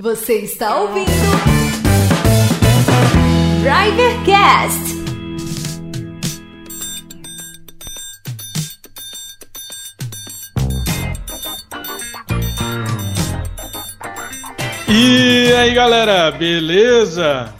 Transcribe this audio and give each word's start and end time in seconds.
Você 0.00 0.38
está 0.38 0.80
ouvindo 0.80 1.08
Drivercast. 3.62 4.98
E 14.88 15.52
aí 15.52 15.74
galera, 15.74 16.30
beleza? 16.32 17.57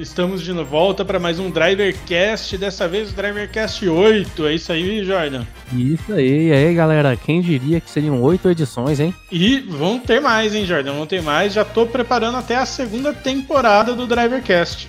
Estamos 0.00 0.40
de 0.40 0.50
volta 0.54 1.04
para 1.04 1.18
mais 1.18 1.38
um 1.38 1.50
Drivercast, 1.50 2.56
dessa 2.56 2.88
vez 2.88 3.10
o 3.10 3.14
Drivercast 3.14 3.86
8, 3.86 4.46
é 4.46 4.54
isso 4.54 4.72
aí, 4.72 5.04
Jordan? 5.04 5.44
Isso 5.74 6.14
aí, 6.14 6.48
e 6.48 6.52
aí 6.52 6.74
galera, 6.74 7.14
quem 7.16 7.42
diria 7.42 7.82
que 7.82 7.90
seriam 7.90 8.22
oito 8.22 8.48
edições, 8.48 8.98
hein? 8.98 9.14
E 9.30 9.60
vão 9.60 9.98
ter 9.98 10.18
mais, 10.18 10.54
hein, 10.54 10.64
Jordan? 10.64 10.94
Vão 10.94 11.06
ter 11.06 11.20
mais, 11.20 11.52
já 11.52 11.66
tô 11.66 11.84
preparando 11.84 12.38
até 12.38 12.56
a 12.56 12.64
segunda 12.64 13.12
temporada 13.12 13.94
do 13.94 14.06
Drivercast. 14.06 14.88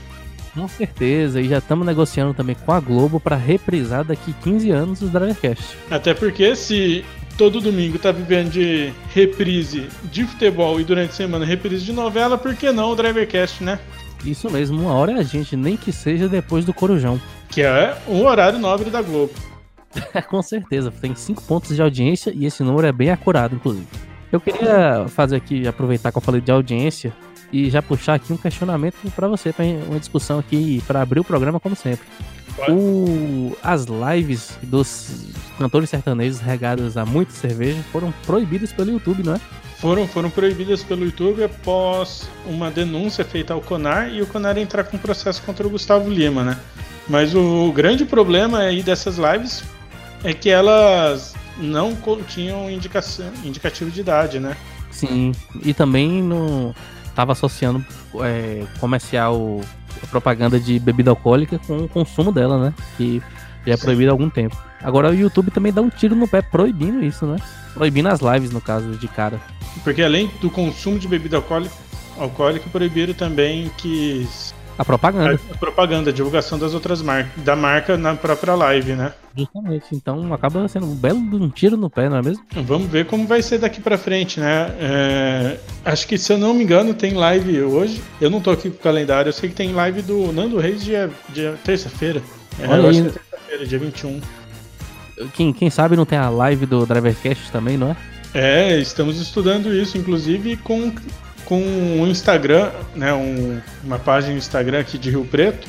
Com 0.53 0.65
certeza, 0.69 1.41
e 1.41 1.49
já 1.49 1.57
estamos 1.57 1.85
negociando 1.85 2.33
também 2.33 2.55
com 2.55 2.71
a 2.71 2.79
Globo 2.79 3.19
para 3.19 3.35
reprisar 3.35 4.05
daqui 4.05 4.33
15 4.41 4.71
anos 4.71 5.01
os 5.01 5.09
Drivercast. 5.09 5.75
Até 5.89 6.13
porque 6.13 6.55
se 6.55 7.03
todo 7.37 7.59
domingo 7.59 7.99
tá 7.99 8.13
vivendo 8.13 8.49
de 8.49 8.93
reprise 9.13 9.89
de 10.05 10.23
futebol 10.23 10.79
e 10.79 10.85
durante 10.85 11.09
a 11.09 11.15
semana 11.15 11.43
reprise 11.43 11.83
de 11.83 11.91
novela, 11.91 12.37
por 12.37 12.55
que 12.55 12.71
não 12.71 12.91
o 12.91 12.95
Drivercast, 12.95 13.61
né? 13.61 13.77
Isso 14.25 14.49
mesmo, 14.49 14.79
uma 14.79 14.93
hora 14.93 15.13
é 15.13 15.15
a 15.15 15.23
gente, 15.23 15.55
nem 15.55 15.75
que 15.75 15.91
seja 15.91 16.29
depois 16.29 16.63
do 16.65 16.73
Corujão. 16.73 17.19
Que 17.49 17.61
é 17.61 17.97
um 18.07 18.25
horário 18.25 18.59
nobre 18.59 18.89
da 18.89 19.01
Globo. 19.01 19.33
Com 20.29 20.41
certeza, 20.41 20.91
tem 20.91 21.15
cinco 21.15 21.43
pontos 21.43 21.75
de 21.75 21.81
audiência 21.81 22.31
e 22.35 22.45
esse 22.45 22.63
número 22.63 22.87
é 22.87 22.91
bem 22.91 23.09
acurado, 23.09 23.55
inclusive. 23.55 23.87
Eu 24.31 24.39
queria 24.39 25.05
fazer 25.09 25.35
aqui, 25.35 25.67
aproveitar 25.67 26.11
que 26.11 26.17
eu 26.17 26.21
falei 26.21 26.39
de 26.39 26.51
audiência 26.51 27.13
e 27.51 27.69
já 27.69 27.81
puxar 27.81 28.13
aqui 28.13 28.31
um 28.31 28.37
questionamento 28.37 28.95
para 29.13 29.27
você, 29.27 29.51
para 29.51 29.65
uma 29.65 29.99
discussão 29.99 30.39
aqui, 30.39 30.81
para 30.87 31.01
abrir 31.01 31.19
o 31.19 31.23
programa 31.23 31.59
como 31.59 31.75
sempre. 31.75 32.05
O, 32.69 33.55
as 33.63 33.85
lives 33.85 34.57
dos 34.61 35.31
cantores 35.57 35.89
sertanejos 35.89 36.39
regadas 36.39 36.97
a 36.97 37.05
muita 37.05 37.31
cerveja 37.31 37.81
foram 37.91 38.13
proibidas 38.25 38.71
pelo 38.71 38.91
YouTube, 38.91 39.23
não 39.23 39.35
é? 39.35 39.41
Foram, 39.79 40.07
foram 40.07 40.29
proibidas 40.29 40.83
pelo 40.83 41.05
YouTube 41.05 41.43
após 41.43 42.29
uma 42.45 42.69
denúncia 42.69 43.25
feita 43.25 43.53
ao 43.53 43.61
Conar 43.61 44.13
e 44.13 44.21
o 44.21 44.27
Conar 44.27 44.57
entrar 44.57 44.83
com 44.83 44.97
processo 44.97 45.41
contra 45.41 45.65
o 45.65 45.69
Gustavo 45.69 46.07
Lima, 46.09 46.43
né? 46.43 46.59
Mas 47.07 47.33
o, 47.33 47.67
o 47.67 47.71
grande 47.71 48.05
problema 48.05 48.59
aí 48.59 48.83
dessas 48.83 49.17
lives 49.17 49.63
é 50.23 50.33
que 50.33 50.49
elas 50.49 51.33
não 51.57 51.95
continham 51.95 52.69
indicação, 52.69 53.31
indicativo 53.43 53.89
de 53.89 54.01
idade, 54.01 54.39
né? 54.39 54.55
Sim, 54.91 55.31
e 55.63 55.73
também 55.73 56.21
no 56.21 56.75
tava 57.15 57.31
associando 57.31 57.83
é, 58.21 58.65
comercial 58.79 59.61
propaganda 60.09 60.59
de 60.59 60.79
bebida 60.79 61.09
alcoólica 61.09 61.59
com 61.65 61.79
o 61.79 61.87
consumo 61.87 62.31
dela, 62.31 62.59
né? 62.59 62.73
Que 62.97 63.21
já 63.65 63.73
é 63.73 63.77
proibido 63.77 64.11
há 64.11 64.13
algum 64.13 64.29
tempo. 64.29 64.57
Agora 64.81 65.09
o 65.09 65.15
YouTube 65.15 65.51
também 65.51 65.71
dá 65.71 65.81
um 65.81 65.89
tiro 65.89 66.15
no 66.15 66.27
pé 66.27 66.41
proibindo 66.41 67.03
isso, 67.03 67.25
né? 67.25 67.37
Proibindo 67.73 68.09
as 68.09 68.19
lives, 68.19 68.51
no 68.51 68.59
caso, 68.59 68.97
de 68.97 69.07
cara. 69.07 69.39
Porque 69.83 70.01
além 70.01 70.29
do 70.41 70.49
consumo 70.49 70.99
de 70.99 71.07
bebida 71.07 71.37
alcoólica, 71.37 71.73
alcoólica 72.17 72.69
proibiram 72.69 73.13
também 73.13 73.71
que. 73.77 74.27
A 74.81 74.85
propaganda. 74.85 75.39
A, 75.51 75.53
a 75.53 75.57
propaganda, 75.57 76.09
a 76.09 76.13
divulgação 76.13 76.57
das 76.57 76.73
outras 76.73 77.03
marcas, 77.03 77.43
da 77.43 77.55
marca 77.55 77.95
na 77.97 78.15
própria 78.15 78.55
live, 78.55 78.93
né? 78.93 79.13
Justamente. 79.37 79.85
Então 79.93 80.33
acaba 80.33 80.67
sendo 80.67 80.87
um 80.87 80.95
belo 80.95 81.19
um 81.19 81.49
tiro 81.49 81.77
no 81.77 81.87
pé, 81.87 82.09
não 82.09 82.17
é 82.17 82.21
mesmo? 82.23 82.43
Vamos 82.65 82.89
ver 82.89 83.05
como 83.05 83.27
vai 83.27 83.43
ser 83.43 83.59
daqui 83.59 83.79
pra 83.79 83.95
frente, 83.95 84.39
né? 84.39 84.75
É, 84.79 85.57
acho 85.85 86.07
que, 86.07 86.17
se 86.17 86.33
eu 86.33 86.39
não 86.39 86.55
me 86.55 86.63
engano, 86.63 86.95
tem 86.95 87.13
live 87.13 87.61
hoje. 87.61 88.01
Eu 88.19 88.31
não 88.31 88.41
tô 88.41 88.49
aqui 88.49 88.71
com 88.71 88.77
o 88.77 88.79
calendário, 88.79 89.29
eu 89.29 89.33
sei 89.33 89.49
que 89.49 89.55
tem 89.55 89.71
live 89.71 90.01
do 90.01 90.33
Nando 90.33 90.57
Reis 90.57 90.83
dia, 90.83 91.11
dia 91.29 91.53
terça-feira. 91.63 92.19
É, 92.59 92.67
Olha 92.67 92.81
eu 92.81 92.89
acho 92.89 93.01
que 93.03 93.07
é 93.07 93.11
terça-feira, 93.11 93.67
dia 93.67 93.77
21. 93.77 94.21
Quem, 95.35 95.53
quem 95.53 95.69
sabe 95.69 95.95
não 95.95 96.07
tem 96.07 96.17
a 96.17 96.27
live 96.27 96.65
do 96.65 96.87
Drivercast 96.87 97.51
também, 97.51 97.77
não 97.77 97.91
é? 97.91 97.95
É, 98.33 98.79
estamos 98.79 99.21
estudando 99.21 99.71
isso, 99.71 99.95
inclusive 99.95 100.57
com, 100.57 100.91
com 101.51 101.61
um 101.61 102.07
Instagram, 102.07 102.71
né, 102.95 103.13
um, 103.13 103.59
uma 103.83 103.99
página 103.99 104.31
no 104.31 104.37
Instagram 104.37 104.79
aqui 104.79 104.97
de 104.97 105.09
Rio 105.09 105.25
Preto, 105.25 105.67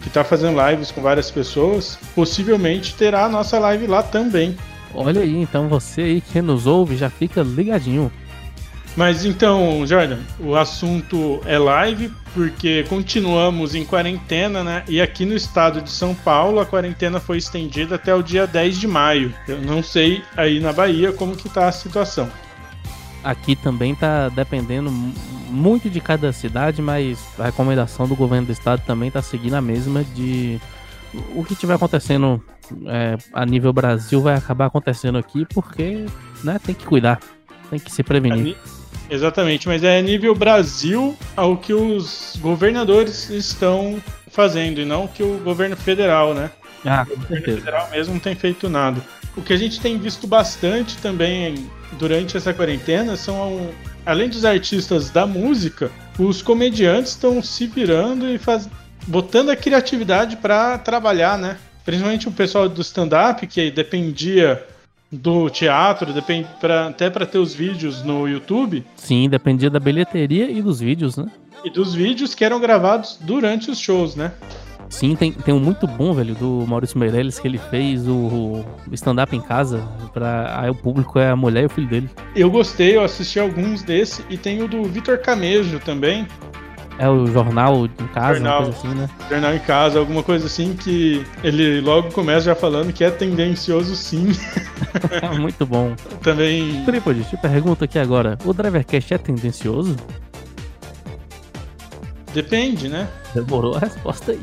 que 0.00 0.08
está 0.08 0.24
fazendo 0.24 0.58
lives 0.60 0.90
com 0.90 1.00
várias 1.00 1.30
pessoas. 1.30 1.96
Possivelmente 2.16 2.96
terá 2.96 3.26
a 3.26 3.28
nossa 3.28 3.56
live 3.60 3.86
lá 3.86 4.02
também. 4.02 4.56
Olha 4.92 5.20
aí, 5.20 5.36
então 5.36 5.68
você 5.68 6.00
aí 6.00 6.20
que 6.20 6.42
nos 6.42 6.66
ouve 6.66 6.96
já 6.96 7.08
fica 7.08 7.42
ligadinho. 7.44 8.10
Mas 8.96 9.24
então, 9.24 9.86
Jordan, 9.86 10.18
o 10.40 10.56
assunto 10.56 11.40
é 11.46 11.56
live 11.56 12.10
porque 12.34 12.84
continuamos 12.88 13.76
em 13.76 13.84
quarentena, 13.84 14.64
né? 14.64 14.82
E 14.88 15.00
aqui 15.00 15.24
no 15.24 15.36
estado 15.36 15.80
de 15.80 15.90
São 15.90 16.12
Paulo 16.12 16.58
a 16.58 16.66
quarentena 16.66 17.20
foi 17.20 17.38
estendida 17.38 17.94
até 17.94 18.12
o 18.12 18.20
dia 18.20 18.48
10 18.48 18.80
de 18.80 18.88
maio. 18.88 19.32
Eu 19.46 19.60
não 19.60 19.80
sei 19.80 20.24
aí 20.36 20.58
na 20.58 20.72
Bahia 20.72 21.12
como 21.12 21.36
que 21.36 21.48
tá 21.48 21.68
a 21.68 21.72
situação. 21.72 22.28
Aqui 23.22 23.54
também 23.54 23.94
tá 23.94 24.28
dependendo 24.30 24.90
mu- 24.90 25.12
muito 25.50 25.90
de 25.90 26.00
cada 26.00 26.32
cidade, 26.32 26.80
mas 26.80 27.18
a 27.38 27.44
recomendação 27.44 28.06
do 28.08 28.16
governo 28.16 28.46
do 28.46 28.52
estado 28.52 28.82
também 28.86 29.10
tá 29.10 29.20
seguindo 29.20 29.54
a 29.54 29.60
mesma 29.60 30.02
de 30.04 30.58
o 31.34 31.44
que 31.44 31.54
tiver 31.56 31.74
acontecendo 31.74 32.42
é, 32.86 33.18
a 33.34 33.44
nível 33.44 33.72
Brasil 33.72 34.20
vai 34.22 34.36
acabar 34.36 34.66
acontecendo 34.66 35.18
aqui 35.18 35.44
porque 35.52 36.06
né, 36.44 36.58
tem 36.64 36.74
que 36.74 36.86
cuidar, 36.86 37.18
tem 37.68 37.78
que 37.78 37.92
se 37.92 38.02
prevenir. 38.02 38.42
ni- 38.44 38.56
Exatamente, 39.10 39.66
mas 39.66 39.82
é 39.82 40.00
nível 40.00 40.34
Brasil 40.36 41.16
ao 41.36 41.56
que 41.56 41.74
os 41.74 42.38
governadores 42.40 43.28
estão 43.28 44.00
fazendo 44.30 44.80
e 44.80 44.84
não 44.84 45.08
que 45.08 45.20
o 45.20 45.36
governo 45.38 45.76
federal, 45.76 46.32
né? 46.32 46.48
Ah, 46.86 47.04
com 47.04 47.14
O 47.14 47.16
governo 47.16 47.44
federal 47.44 47.90
mesmo 47.90 48.14
não 48.14 48.20
tem 48.20 48.36
feito 48.36 48.68
nada. 48.68 49.00
O 49.40 49.42
que 49.42 49.54
a 49.54 49.56
gente 49.56 49.80
tem 49.80 49.96
visto 49.96 50.26
bastante 50.26 50.98
também 50.98 51.66
durante 51.98 52.36
essa 52.36 52.52
quarentena 52.52 53.16
são, 53.16 53.70
além 54.04 54.28
dos 54.28 54.44
artistas 54.44 55.08
da 55.08 55.26
música, 55.26 55.90
os 56.18 56.42
comediantes 56.42 57.12
estão 57.12 57.42
se 57.42 57.66
virando 57.66 58.28
e 58.28 58.36
faz... 58.36 58.68
botando 59.06 59.48
a 59.48 59.56
criatividade 59.56 60.36
para 60.36 60.76
trabalhar, 60.76 61.38
né? 61.38 61.56
Principalmente 61.86 62.28
o 62.28 62.32
pessoal 62.32 62.68
do 62.68 62.82
stand-up, 62.82 63.46
que 63.46 63.70
dependia 63.70 64.62
do 65.10 65.48
teatro, 65.48 66.12
depende 66.12 66.46
pra, 66.60 66.88
até 66.88 67.08
para 67.08 67.24
ter 67.24 67.38
os 67.38 67.54
vídeos 67.54 68.02
no 68.02 68.28
YouTube, 68.28 68.84
Sim, 68.94 69.26
dependia 69.26 69.70
da 69.70 69.80
bilheteria 69.80 70.50
e 70.50 70.60
dos 70.60 70.80
vídeos, 70.80 71.16
né? 71.16 71.26
e 71.64 71.70
dos 71.70 71.94
vídeos 71.94 72.34
que 72.34 72.44
eram 72.44 72.60
gravados 72.60 73.18
durante 73.20 73.70
os 73.70 73.78
shows, 73.78 74.14
né? 74.14 74.32
Sim, 74.90 75.14
tem, 75.14 75.32
tem 75.32 75.54
um 75.54 75.60
muito 75.60 75.86
bom, 75.86 76.12
velho, 76.12 76.34
do 76.34 76.66
Maurício 76.66 76.98
Meirelles, 76.98 77.38
que 77.38 77.46
ele 77.46 77.58
fez 77.58 78.06
o, 78.08 78.12
o 78.12 78.64
stand-up 78.92 79.34
em 79.34 79.40
casa. 79.40 79.80
Pra, 80.12 80.60
aí 80.60 80.68
o 80.68 80.74
público 80.74 81.18
é 81.18 81.30
a 81.30 81.36
mulher 81.36 81.62
e 81.62 81.66
o 81.66 81.70
filho 81.70 81.88
dele. 81.88 82.10
Eu 82.34 82.50
gostei, 82.50 82.96
eu 82.96 83.04
assisti 83.04 83.38
alguns 83.38 83.82
desse, 83.84 84.24
e 84.28 84.36
tem 84.36 84.62
o 84.62 84.68
do 84.68 84.82
Vitor 84.84 85.18
Camejo 85.18 85.78
também, 85.78 86.26
É 86.98 87.08
o 87.08 87.24
jornal 87.28 87.86
em 87.86 88.06
casa, 88.08 88.34
Jornal. 88.34 88.62
coisa 88.64 88.78
assim, 88.78 88.88
né? 88.88 89.08
Jornal 89.30 89.54
em 89.54 89.58
Casa, 89.60 89.98
alguma 89.98 90.22
coisa 90.22 90.46
assim 90.46 90.74
que 90.74 91.24
ele 91.42 91.80
logo 91.80 92.10
começa 92.12 92.40
já 92.46 92.54
falando 92.54 92.92
que 92.92 93.04
é 93.04 93.10
tendencioso 93.10 93.94
sim. 93.96 94.32
muito 95.40 95.64
bom. 95.64 95.94
Também 96.20 96.84
Tripod, 96.84 97.24
te 97.24 97.36
pergunto 97.36 97.84
aqui 97.84 97.98
agora: 97.98 98.36
o 98.44 98.52
Drivercast 98.52 99.14
é 99.14 99.18
tendencioso? 99.18 99.96
depende, 102.34 102.88
né? 102.88 103.08
Demorou 103.34 103.76
a 103.76 103.80
resposta 103.80 104.32
aí. 104.32 104.42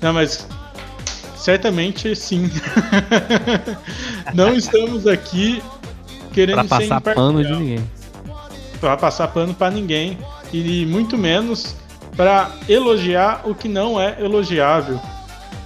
Não, 0.00 0.12
mas 0.12 0.46
certamente 1.36 2.14
sim. 2.16 2.50
Não 4.34 4.54
estamos 4.54 5.06
aqui 5.06 5.62
querendo 6.32 6.54
Pra 6.66 6.78
passar 6.78 7.00
pano 7.00 7.44
de 7.44 7.52
ninguém. 7.52 7.84
pra 8.80 8.96
passar 8.96 9.28
pano 9.28 9.52
pra 9.54 9.70
ninguém 9.70 10.18
e 10.52 10.86
muito 10.86 11.18
menos 11.18 11.74
pra 12.16 12.50
elogiar 12.68 13.42
o 13.44 13.54
que 13.54 13.68
não 13.68 14.00
é 14.00 14.16
elogiável. 14.20 15.00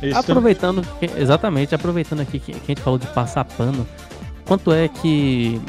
Estamos- 0.02 0.28
Aproveitando, 0.30 0.82
que- 1.00 1.10
exatamente, 1.16 1.74
aproveitando 1.74 2.20
aqui 2.20 2.38
que, 2.38 2.52
que 2.52 2.60
a 2.60 2.66
gente 2.66 2.80
falou 2.82 2.98
de 2.98 3.06
passar 3.08 3.44
pano, 3.44 3.86
quanto 4.44 4.72
é 4.72 4.88
que 4.88 5.60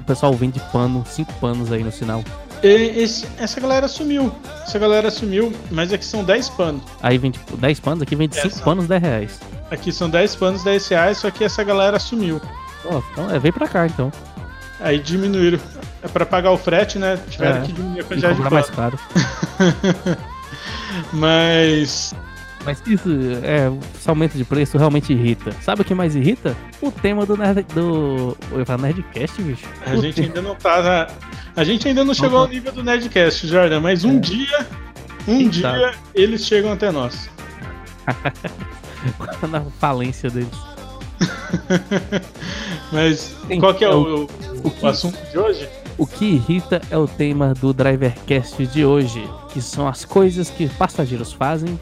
o 0.00 0.04
pessoal 0.04 0.32
vende 0.34 0.60
pano, 0.72 1.04
cinco 1.06 1.32
panos 1.34 1.72
aí 1.72 1.82
no 1.82 1.90
sinal? 1.92 2.22
Esse- 2.62 3.26
essa 3.38 3.60
galera 3.60 3.88
sumiu. 3.88 4.32
Essa 4.62 4.78
galera 4.78 5.10
sumiu, 5.10 5.52
mas 5.70 5.92
aqui 5.92 6.04
são 6.04 6.22
10 6.24 6.48
panos. 6.50 6.82
Aí 7.02 7.18
vende 7.18 7.40
10 7.58 7.80
panos, 7.80 8.02
aqui 8.02 8.14
vende 8.14 8.38
É, 8.38 8.42
5 8.42 8.54
são- 8.56 8.64
panos, 8.64 8.86
10 8.86 9.02
reais. 9.02 9.40
Aqui 9.70 9.90
são 9.92 10.08
10 10.08 10.36
panos, 10.36 10.62
10 10.62 10.86
reais, 10.88 11.18
só 11.18 11.30
que 11.30 11.42
essa 11.44 11.64
galera 11.64 11.98
sumiu. 11.98 12.40
Pô, 12.82 13.02
então 13.12 13.30
é, 13.30 13.38
vem 13.38 13.50
pra 13.52 13.66
cá 13.66 13.86
então. 13.86 14.12
Aí 14.80 14.98
diminuíram. 14.98 15.58
É 16.02 16.08
pra 16.08 16.26
pagar 16.26 16.50
o 16.50 16.58
frete, 16.58 16.98
né? 16.98 17.18
Tiveram 17.30 17.58
É, 17.58 17.60
que 17.62 17.72
diminuir 17.72 18.00
a 18.00 18.04
quantidade 18.04 18.34
de 18.34 18.42
cobrar 18.42 18.50
mais 18.54 18.70
pano. 18.70 18.98
caro. 18.98 20.18
Mas 21.12 22.14
Mas 22.64 22.80
isso, 22.86 23.08
é, 23.42 23.70
esse 23.98 24.08
aumento 24.08 24.36
de 24.36 24.44
preço 24.44 24.78
realmente 24.78 25.12
irrita. 25.12 25.50
Sabe 25.62 25.82
o 25.82 25.84
que 25.84 25.94
mais 25.94 26.14
irrita? 26.14 26.56
O 26.80 26.92
tema 26.92 27.26
do 27.26 27.36
Nerd, 27.36 27.64
do. 27.74 28.36
Eu 28.52 28.64
falar 28.64 28.82
Nerdcast, 28.82 29.42
bicho. 29.42 29.66
A 29.84 29.94
O 29.94 30.00
gente 30.00 30.14
te- 30.14 30.22
ainda 30.22 30.40
não 30.42 30.54
tá. 30.54 30.80
na- 30.82 31.08
A 31.56 31.64
gente 31.64 31.88
ainda 31.88 32.04
não 32.04 32.14
chegou 32.14 32.38
ao 32.38 32.46
nível 32.48 32.70
do 32.72 32.84
Nerdcast, 32.84 33.46
Jordan, 33.48 33.80
mas 33.80 34.04
um 34.04 34.20
dia. 34.20 34.66
Um 35.26 35.38
Quem 35.38 35.48
dia 35.48 35.62
sabe? 35.62 35.96
eles 36.14 36.44
chegam 36.46 36.72
até 36.72 36.90
nós. 36.92 37.28
na 39.50 39.60
falência 39.80 40.30
deles. 40.30 40.48
Mas 42.92 43.36
Sim, 43.46 43.60
qual 43.60 43.74
que 43.74 43.84
é 43.84 43.88
é 43.88 43.94
o, 43.94 44.00
o- 44.02 44.24
o 44.64 44.66
o 44.68 44.70
que- 44.70 44.86
assunto 44.86 45.18
de 45.30 45.38
hoje? 45.38 45.68
O 45.98 46.06
que 46.06 46.24
irrita 46.24 46.80
é 46.90 46.96
o 46.96 47.06
tema 47.06 47.52
do 47.54 47.72
Drivercast 47.72 48.66
de 48.66 48.84
hoje, 48.84 49.28
que 49.50 49.60
são 49.60 49.86
as 49.86 50.04
coisas 50.04 50.48
que 50.50 50.66
passageiros 50.68 51.32
fazem 51.32 51.78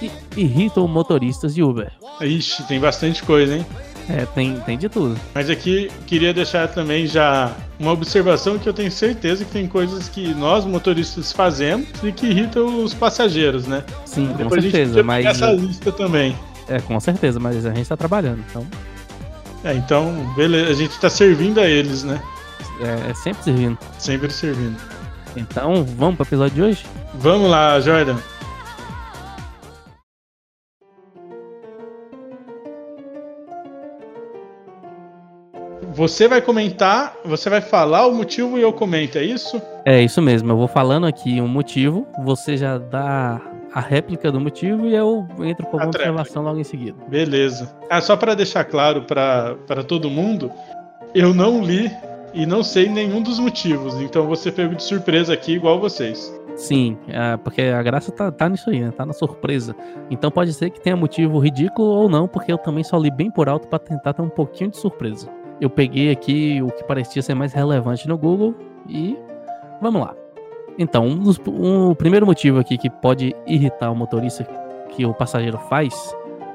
que 0.00 0.10
irritam 0.40 0.88
motoristas 0.88 1.54
de 1.54 1.62
Uber. 1.62 1.92
Ixi, 2.20 2.62
tem 2.64 2.80
bastante 2.80 3.22
coisa, 3.22 3.56
hein? 3.56 3.66
É, 4.08 4.26
tem, 4.26 4.58
tem 4.60 4.76
de 4.76 4.88
tudo. 4.88 5.16
Mas 5.34 5.48
aqui 5.48 5.90
queria 6.06 6.34
deixar 6.34 6.66
também 6.68 7.06
já 7.06 7.52
uma 7.78 7.92
observação 7.92 8.58
que 8.58 8.68
eu 8.68 8.72
tenho 8.72 8.90
certeza 8.90 9.44
que 9.44 9.50
tem 9.52 9.68
coisas 9.68 10.08
que 10.08 10.34
nós 10.34 10.64
motoristas 10.64 11.30
fazemos 11.30 11.86
e 12.02 12.10
que 12.10 12.26
irritam 12.26 12.82
os 12.82 12.92
passageiros, 12.92 13.66
né? 13.66 13.84
Sim, 14.04 14.26
com 14.28 14.34
Depois 14.34 14.58
a 14.58 14.60
gente 14.62 14.72
certeza, 14.72 15.02
mas. 15.02 15.26
essa 15.26 15.52
lista 15.52 15.92
também. 15.92 16.36
É, 16.66 16.80
com 16.80 16.98
certeza, 16.98 17.38
mas 17.38 17.64
a 17.64 17.72
gente 17.72 17.88
tá 17.88 17.96
trabalhando, 17.96 18.42
então 18.48 18.66
É, 19.62 19.74
então, 19.74 20.32
beleza, 20.34 20.70
a 20.70 20.74
gente 20.74 20.98
tá 20.98 21.10
servindo 21.10 21.60
a 21.60 21.66
eles, 21.66 22.02
né? 22.02 22.20
é, 22.80 23.10
é 23.10 23.14
sempre 23.14 23.44
servindo. 23.44 23.78
Sempre 23.98 24.32
servindo. 24.32 24.76
Então, 25.36 25.84
vamos 25.96 26.16
pro 26.16 26.26
episódio 26.26 26.54
de 26.54 26.62
hoje? 26.62 26.86
Vamos 27.14 27.48
lá, 27.50 27.78
Jordan. 27.78 28.16
Você 36.00 36.26
vai 36.26 36.40
comentar, 36.40 37.14
você 37.26 37.50
vai 37.50 37.60
falar 37.60 38.06
o 38.06 38.14
motivo 38.14 38.58
e 38.58 38.62
eu 38.62 38.72
comento, 38.72 39.18
é 39.18 39.22
isso? 39.22 39.60
É 39.84 40.02
isso 40.02 40.22
mesmo, 40.22 40.50
eu 40.50 40.56
vou 40.56 40.66
falando 40.66 41.06
aqui 41.06 41.42
um 41.42 41.46
motivo, 41.46 42.06
você 42.24 42.56
já 42.56 42.78
dá 42.78 43.38
a 43.70 43.80
réplica 43.80 44.32
do 44.32 44.40
motivo 44.40 44.86
e 44.86 44.94
eu 44.94 45.28
entro 45.40 45.66
com 45.66 45.76
alguma 45.76 45.88
observação 45.88 46.42
logo 46.42 46.58
em 46.58 46.64
seguida. 46.64 46.96
Beleza. 47.06 47.70
Ah, 47.90 48.00
só 48.00 48.16
para 48.16 48.34
deixar 48.34 48.64
claro 48.64 49.02
para 49.02 49.84
todo 49.86 50.08
mundo, 50.08 50.50
eu 51.14 51.34
não 51.34 51.62
li 51.62 51.92
e 52.32 52.46
não 52.46 52.62
sei 52.62 52.88
nenhum 52.88 53.20
dos 53.20 53.38
motivos, 53.38 54.00
então 54.00 54.26
você 54.26 54.50
pegou 54.50 54.74
de 54.74 54.82
surpresa 54.82 55.34
aqui 55.34 55.52
igual 55.52 55.78
vocês. 55.78 56.34
Sim, 56.56 56.96
é, 57.08 57.36
porque 57.36 57.60
a 57.60 57.82
graça 57.82 58.10
tá, 58.10 58.32
tá 58.32 58.48
nisso 58.48 58.70
aí, 58.70 58.80
né? 58.80 58.90
Tá 58.90 59.04
na 59.04 59.12
surpresa. 59.12 59.76
Então 60.10 60.30
pode 60.30 60.54
ser 60.54 60.70
que 60.70 60.80
tenha 60.80 60.96
motivo 60.96 61.38
ridículo 61.38 61.88
ou 61.88 62.08
não, 62.08 62.26
porque 62.26 62.50
eu 62.50 62.56
também 62.56 62.84
só 62.84 62.96
li 62.96 63.10
bem 63.10 63.30
por 63.30 63.50
alto 63.50 63.68
pra 63.68 63.78
tentar 63.78 64.14
ter 64.14 64.22
um 64.22 64.30
pouquinho 64.30 64.70
de 64.70 64.78
surpresa. 64.78 65.28
Eu 65.60 65.68
peguei 65.70 66.10
aqui 66.10 66.60
o 66.62 66.70
que 66.70 66.82
parecia 66.84 67.20
ser 67.22 67.34
mais 67.34 67.52
relevante 67.52 68.08
no 68.08 68.16
Google 68.16 68.54
e 68.88 69.16
vamos 69.80 70.00
lá. 70.00 70.14
Então, 70.78 71.06
um 71.06 71.18
dos- 71.18 71.38
um- 71.46 71.90
o 71.90 71.94
primeiro 71.94 72.24
motivo 72.24 72.58
aqui 72.58 72.78
que 72.78 72.88
pode 72.88 73.34
irritar 73.46 73.90
o 73.90 73.94
motorista 73.96 74.44
que 74.90 75.04
o 75.04 75.12
passageiro 75.12 75.58
faz 75.68 75.94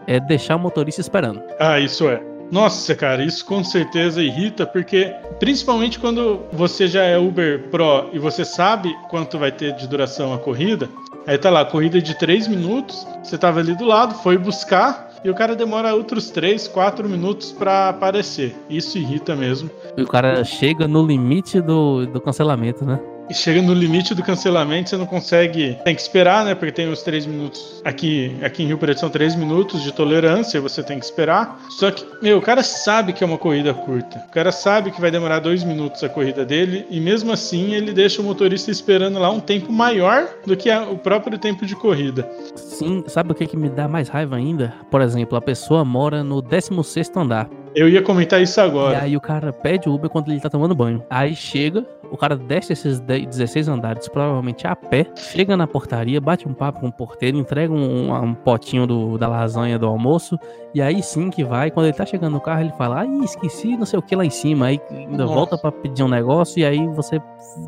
é 0.07 0.19
deixar 0.19 0.55
o 0.55 0.59
motorista 0.59 1.01
esperando. 1.01 1.41
Ah, 1.59 1.79
isso 1.79 2.07
é. 2.09 2.21
Nossa, 2.51 2.93
cara, 2.95 3.23
isso 3.23 3.43
com 3.45 3.63
certeza 3.63 4.21
irrita, 4.21 4.67
porque 4.67 5.13
principalmente 5.39 5.99
quando 5.99 6.41
você 6.51 6.87
já 6.87 7.03
é 7.03 7.17
Uber 7.17 7.69
Pro 7.71 8.09
e 8.13 8.19
você 8.19 8.45
sabe 8.45 8.95
quanto 9.09 9.37
vai 9.39 9.51
ter 9.51 9.73
de 9.73 9.87
duração 9.87 10.31
a 10.33 10.37
corrida, 10.37 10.87
aí 11.25 11.37
tá 11.39 11.49
lá, 11.49 11.65
corrida 11.65 11.99
de 11.99 12.13
3 12.17 12.47
minutos, 12.47 13.05
você 13.23 13.35
tava 13.35 13.59
ali 13.61 13.75
do 13.75 13.83
lado, 13.85 14.13
foi 14.15 14.37
buscar 14.37 15.09
e 15.25 15.29
o 15.29 15.33
cara 15.33 15.55
demora 15.55 15.95
outros 15.95 16.29
3, 16.29 16.67
4 16.67 17.09
minutos 17.09 17.51
pra 17.51 17.89
aparecer. 17.89 18.55
Isso 18.69 18.99
irrita 18.99 19.35
mesmo. 19.35 19.71
E 19.97 20.03
o 20.03 20.07
cara 20.07 20.43
chega 20.43 20.87
no 20.87 21.03
limite 21.03 21.59
do, 21.59 22.05
do 22.05 22.21
cancelamento, 22.21 22.85
né? 22.85 22.99
E 23.29 23.33
chega 23.33 23.61
no 23.61 23.73
limite 23.73 24.13
do 24.13 24.21
cancelamento, 24.21 24.89
você 24.89 24.97
não 24.97 25.05
consegue. 25.05 25.77
Tem 25.83 25.95
que 25.95 26.01
esperar, 26.01 26.45
né? 26.45 26.53
Porque 26.53 26.71
tem 26.71 26.89
os 26.89 27.01
três 27.01 27.25
minutos. 27.25 27.81
Aqui, 27.83 28.35
aqui 28.43 28.63
em 28.63 28.67
Rio 28.67 28.77
Preto 28.77 28.99
são 28.99 29.09
três 29.09 29.35
minutos 29.35 29.81
de 29.81 29.91
tolerância, 29.91 30.61
você 30.61 30.83
tem 30.83 30.99
que 30.99 31.05
esperar. 31.05 31.59
Só 31.69 31.89
que, 31.89 32.05
meu, 32.21 32.37
o 32.37 32.41
cara 32.41 32.61
sabe 32.61 33.13
que 33.13 33.23
é 33.23 33.27
uma 33.27 33.37
corrida 33.37 33.73
curta. 33.73 34.23
O 34.27 34.31
cara 34.31 34.51
sabe 34.51 34.91
que 34.91 35.01
vai 35.01 35.09
demorar 35.09 35.39
dois 35.39 35.63
minutos 35.63 36.03
a 36.03 36.09
corrida 36.09 36.45
dele. 36.45 36.85
E 36.89 36.99
mesmo 36.99 37.31
assim, 37.31 37.73
ele 37.73 37.93
deixa 37.93 38.21
o 38.21 38.25
motorista 38.25 38.69
esperando 38.69 39.17
lá 39.17 39.31
um 39.31 39.39
tempo 39.39 39.71
maior 39.71 40.27
do 40.45 40.55
que 40.55 40.69
o 40.69 40.97
próprio 40.97 41.37
tempo 41.37 41.65
de 41.65 41.75
corrida. 41.75 42.29
Sim, 42.55 43.03
sabe 43.07 43.31
o 43.31 43.35
que, 43.35 43.47
que 43.47 43.57
me 43.57 43.69
dá 43.69 43.87
mais 43.87 44.07
raiva 44.07 44.35
ainda? 44.35 44.73
Por 44.91 45.01
exemplo, 45.01 45.35
a 45.35 45.41
pessoa 45.41 45.83
mora 45.83 46.23
no 46.23 46.41
16 46.41 47.11
andar. 47.15 47.49
Eu 47.75 47.89
ia 47.89 48.01
comentar 48.01 48.41
isso 48.41 48.59
E 48.59 48.63
agora. 48.63 49.01
aí 49.01 49.17
o 49.17 49.21
cara 49.21 49.51
pede 49.51 49.89
Uber 49.89 50.09
quando 50.09 50.31
ele 50.31 50.39
tá 50.39 50.49
tomando 50.49 50.73
banho. 50.73 51.03
Aí 51.09 51.35
chega, 51.35 51.85
o 52.09 52.15
cara 52.15 52.35
desce 52.37 52.71
esses 52.71 52.99
10, 53.01 53.27
16 53.27 53.67
andares, 53.67 54.07
provavelmente 54.07 54.65
a 54.65 54.75
pé, 54.75 55.05
chega 55.15 55.57
na 55.57 55.67
portaria, 55.67 56.21
bate 56.21 56.47
um 56.47 56.53
papo 56.53 56.79
com 56.79 56.87
o 56.87 56.91
porteiro, 56.91 57.37
entrega 57.37 57.73
um, 57.73 58.13
um 58.13 58.33
potinho 58.33 58.87
do- 58.87 59.17
da 59.17 59.27
lasanha 59.27 59.77
do 59.77 59.87
almoço, 59.87 60.39
e 60.73 60.81
aí 60.81 61.03
sim 61.03 61.29
que 61.29 61.43
vai. 61.43 61.69
Quando 61.69 61.87
ele 61.87 61.97
tá 61.97 62.05
chegando 62.05 62.31
no 62.33 62.39
carro, 62.41 62.61
ele 62.61 62.71
fala, 62.77 62.99
ai, 63.01 63.07
esqueci 63.23 63.75
não 63.75 63.85
sei 63.85 63.99
o 63.99 64.01
que 64.01 64.15
lá 64.15 64.23
em 64.25 64.29
cima. 64.29 64.67
Aí 64.67 64.79
ainda 64.89 65.23
Nossa. 65.23 65.33
volta 65.33 65.57
pra 65.57 65.71
pedir 65.71 66.03
um 66.03 66.07
negócio, 66.07 66.59
e 66.59 66.65
aí 66.65 66.87
você 66.87 67.19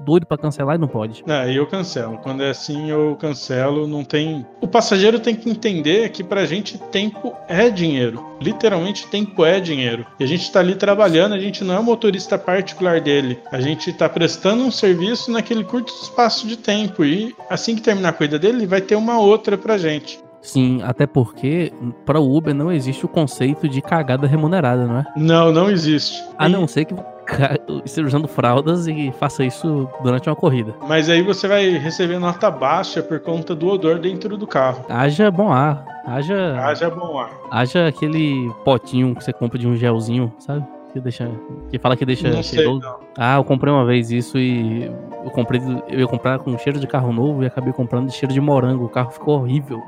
doido 0.05 0.25
pra 0.25 0.37
cancelar 0.37 0.75
e 0.75 0.79
não 0.79 0.87
pode. 0.87 1.23
Ah, 1.27 1.47
eu 1.47 1.65
cancelo. 1.67 2.17
Quando 2.19 2.43
é 2.43 2.49
assim, 2.49 2.89
eu 2.89 3.15
cancelo. 3.19 3.87
Não 3.87 4.03
tem. 4.03 4.45
O 4.61 4.67
passageiro 4.67 5.19
tem 5.19 5.35
que 5.35 5.49
entender 5.49 6.09
que 6.09 6.23
pra 6.23 6.45
gente 6.45 6.77
tempo 6.77 7.33
é 7.47 7.69
dinheiro. 7.69 8.25
Literalmente, 8.41 9.07
tempo 9.07 9.43
é 9.45 9.59
dinheiro. 9.59 9.96
E 10.19 10.23
a 10.23 10.27
gente 10.27 10.51
tá 10.51 10.59
ali 10.59 10.75
trabalhando, 10.75 11.33
a 11.33 11.39
gente 11.39 11.63
não 11.63 11.75
é 11.75 11.81
motorista 11.81 12.37
particular 12.37 13.01
dele. 13.01 13.39
A 13.51 13.61
gente 13.61 13.93
tá 13.93 14.09
prestando 14.09 14.63
um 14.63 14.71
serviço 14.71 15.31
naquele 15.31 15.63
curto 15.63 15.93
espaço 15.93 16.47
de 16.47 16.57
tempo. 16.57 17.05
E 17.05 17.35
assim 17.49 17.75
que 17.75 17.81
terminar 17.81 18.09
a 18.09 18.13
corrida 18.13 18.37
dele, 18.37 18.65
vai 18.65 18.81
ter 18.81 18.95
uma 18.95 19.19
outra 19.19 19.57
pra 19.57 19.77
gente. 19.77 20.19
Sim, 20.41 20.81
até 20.83 21.05
porque 21.05 21.73
para 22.05 22.19
o 22.19 22.35
Uber 22.35 22.53
não 22.53 22.71
existe 22.71 23.05
o 23.05 23.09
conceito 23.09 23.67
de 23.67 23.81
cagada 23.81 24.27
remunerada, 24.27 24.85
não 24.85 24.99
é? 24.99 25.05
Não, 25.15 25.51
não 25.51 25.69
existe. 25.69 26.23
A 26.37 26.47
não 26.47 26.67
ser 26.67 26.85
que 26.85 26.95
usando 28.05 28.27
fraldas 28.27 28.87
e 28.87 29.11
faça 29.19 29.43
isso 29.43 29.87
durante 30.03 30.29
uma 30.29 30.35
corrida. 30.35 30.73
Mas 30.87 31.09
aí 31.09 31.21
você 31.21 31.47
vai 31.47 31.69
receber 31.77 32.19
nota 32.19 32.49
baixa 32.51 33.01
por 33.01 33.19
conta 33.19 33.53
do 33.55 33.67
odor 33.67 33.99
dentro 33.99 34.37
do 34.37 34.47
carro. 34.47 34.85
Haja 34.89 35.29
bom 35.31 35.51
ar, 35.51 35.85
haja, 36.05 36.57
Haja 36.59 36.89
bom 36.89 37.17
ar. 37.19 37.29
haja 37.51 37.87
aquele 37.87 38.51
potinho 38.63 39.15
que 39.15 39.23
você 39.23 39.33
compra 39.33 39.57
de 39.59 39.67
um 39.67 39.75
gelzinho, 39.75 40.31
sabe? 40.39 40.63
Que 40.93 40.99
deixa, 41.01 41.29
que 41.69 41.77
fala 41.77 41.97
que 41.97 42.05
deixa 42.05 42.29
Não 42.29 42.41
sei, 42.41 42.65
não. 42.65 42.81
Ah, 43.17 43.35
eu 43.35 43.43
comprei 43.43 43.71
uma 43.73 43.85
vez 43.85 44.09
isso 44.09 44.37
e 44.37 44.85
eu 45.23 45.29
comprei, 45.31 45.61
eu 45.89 45.99
ia 45.99 46.07
comprar 46.07 46.39
com 46.39 46.57
cheiro 46.57 46.79
de 46.79 46.87
carro 46.87 47.11
novo 47.11 47.43
e 47.43 47.45
acabei 47.47 47.73
comprando 47.73 48.07
de 48.07 48.13
cheiro 48.13 48.33
de 48.33 48.39
morango. 48.39 48.85
O 48.85 48.89
carro 48.89 49.11
ficou 49.11 49.39
horrível. 49.41 49.81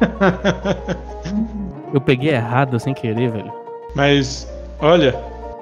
Eu 1.92 2.00
peguei 2.00 2.30
errado 2.30 2.78
sem 2.80 2.92
querer, 2.92 3.30
velho. 3.30 3.52
Mas, 3.94 4.52
olha, 4.80 5.14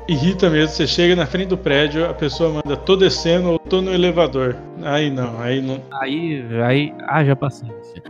irrita 0.08 0.50
mesmo. 0.50 0.74
Você 0.74 0.86
chega 0.86 1.16
na 1.16 1.26
frente 1.26 1.48
do 1.48 1.58
prédio, 1.58 2.08
a 2.08 2.14
pessoa 2.14 2.62
manda, 2.62 2.76
tô 2.76 2.96
descendo 2.96 3.50
ou 3.50 3.58
tô 3.58 3.80
no 3.80 3.92
elevador. 3.92 4.56
Aí 4.82 5.10
não, 5.10 5.40
aí 5.40 5.60
não. 5.60 5.80
Aí, 5.92 6.44
aí, 6.62 6.94
haja 7.08 7.36
paciência. 7.36 8.02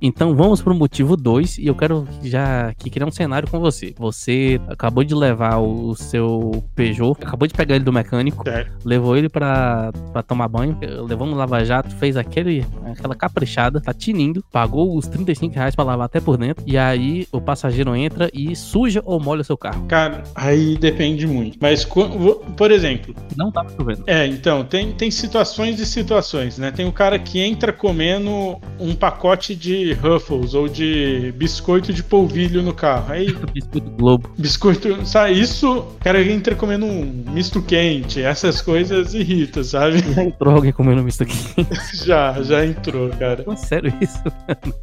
Então 0.00 0.34
vamos 0.34 0.62
pro 0.62 0.74
motivo 0.74 1.16
2 1.16 1.58
e 1.58 1.66
eu 1.66 1.74
quero 1.74 2.06
já 2.22 2.68
aqui 2.68 2.88
criar 2.90 3.06
um 3.06 3.10
cenário 3.10 3.48
com 3.50 3.60
você. 3.60 3.94
Você 3.98 4.60
acabou 4.68 5.04
de 5.04 5.14
levar 5.14 5.58
o 5.58 5.94
seu 5.94 6.64
Peugeot, 6.74 7.16
acabou 7.22 7.46
de 7.46 7.54
pegar 7.54 7.74
ele 7.76 7.84
do 7.84 7.92
mecânico, 7.92 8.42
Certo. 8.44 8.72
levou 8.84 9.16
ele 9.16 9.28
pra, 9.28 9.90
pra 10.12 10.22
tomar 10.22 10.48
banho, 10.48 10.76
levou 11.06 11.26
no 11.26 11.36
Lava 11.36 11.64
Jato, 11.64 11.94
fez 11.96 12.16
aquele, 12.16 12.64
aquela 12.86 13.14
caprichada, 13.14 13.80
tá 13.80 13.92
tinindo, 13.92 14.42
pagou 14.50 14.96
os 14.96 15.06
35 15.06 15.54
reais 15.54 15.74
pra 15.74 15.84
lavar 15.84 16.06
até 16.06 16.20
por 16.20 16.36
dentro, 16.36 16.64
e 16.66 16.78
aí 16.78 17.26
o 17.32 17.40
passageiro 17.40 17.94
entra 17.94 18.30
e 18.32 18.54
suja 18.56 19.02
ou 19.04 19.20
molha 19.20 19.42
o 19.42 19.44
seu 19.44 19.56
carro. 19.56 19.84
Cara, 19.86 20.22
aí 20.34 20.76
depende 20.78 21.26
muito. 21.26 21.58
Mas, 21.60 21.84
por 21.84 22.70
exemplo, 22.70 23.14
Não 23.36 23.50
tava 23.50 23.70
chovendo. 23.76 24.04
é, 24.06 24.26
então, 24.26 24.64
tem, 24.64 24.92
tem 24.92 25.10
situações 25.10 25.78
e 25.80 25.86
situações, 25.86 26.56
né? 26.58 26.70
Tem 26.70 26.86
o 26.86 26.92
cara 26.92 27.18
que 27.18 27.40
entra 27.40 27.72
comendo 27.72 28.58
um 28.78 28.94
pacote 28.94 29.54
de 29.54 29.89
Ruffles 29.92 30.54
ou 30.54 30.68
de 30.68 31.32
biscoito 31.36 31.92
de 31.92 32.02
polvilho 32.02 32.62
no 32.62 32.72
carro. 32.74 33.12
Aí, 33.12 33.32
Biscoito 33.52 33.90
Globo. 33.92 34.30
biscoito, 34.38 35.06
sabe? 35.06 35.38
Isso, 35.40 35.78
o 35.78 35.82
cara 36.00 36.22
entra 36.22 36.54
comendo 36.54 36.84
um 36.86 37.24
misto 37.32 37.60
quente, 37.62 38.22
essas 38.22 38.60
coisas 38.62 39.14
irritam, 39.14 39.62
sabe? 39.64 39.98
Já 40.14 40.22
entrou 40.24 40.54
alguém 40.54 40.72
comendo 40.72 41.02
misto 41.02 41.22
aqui. 41.22 41.36
Já, 42.04 42.40
já 42.42 42.64
entrou, 42.64 43.08
cara. 43.10 43.42
Pô, 43.42 43.56
Sério 43.56 43.92
isso? 44.00 44.22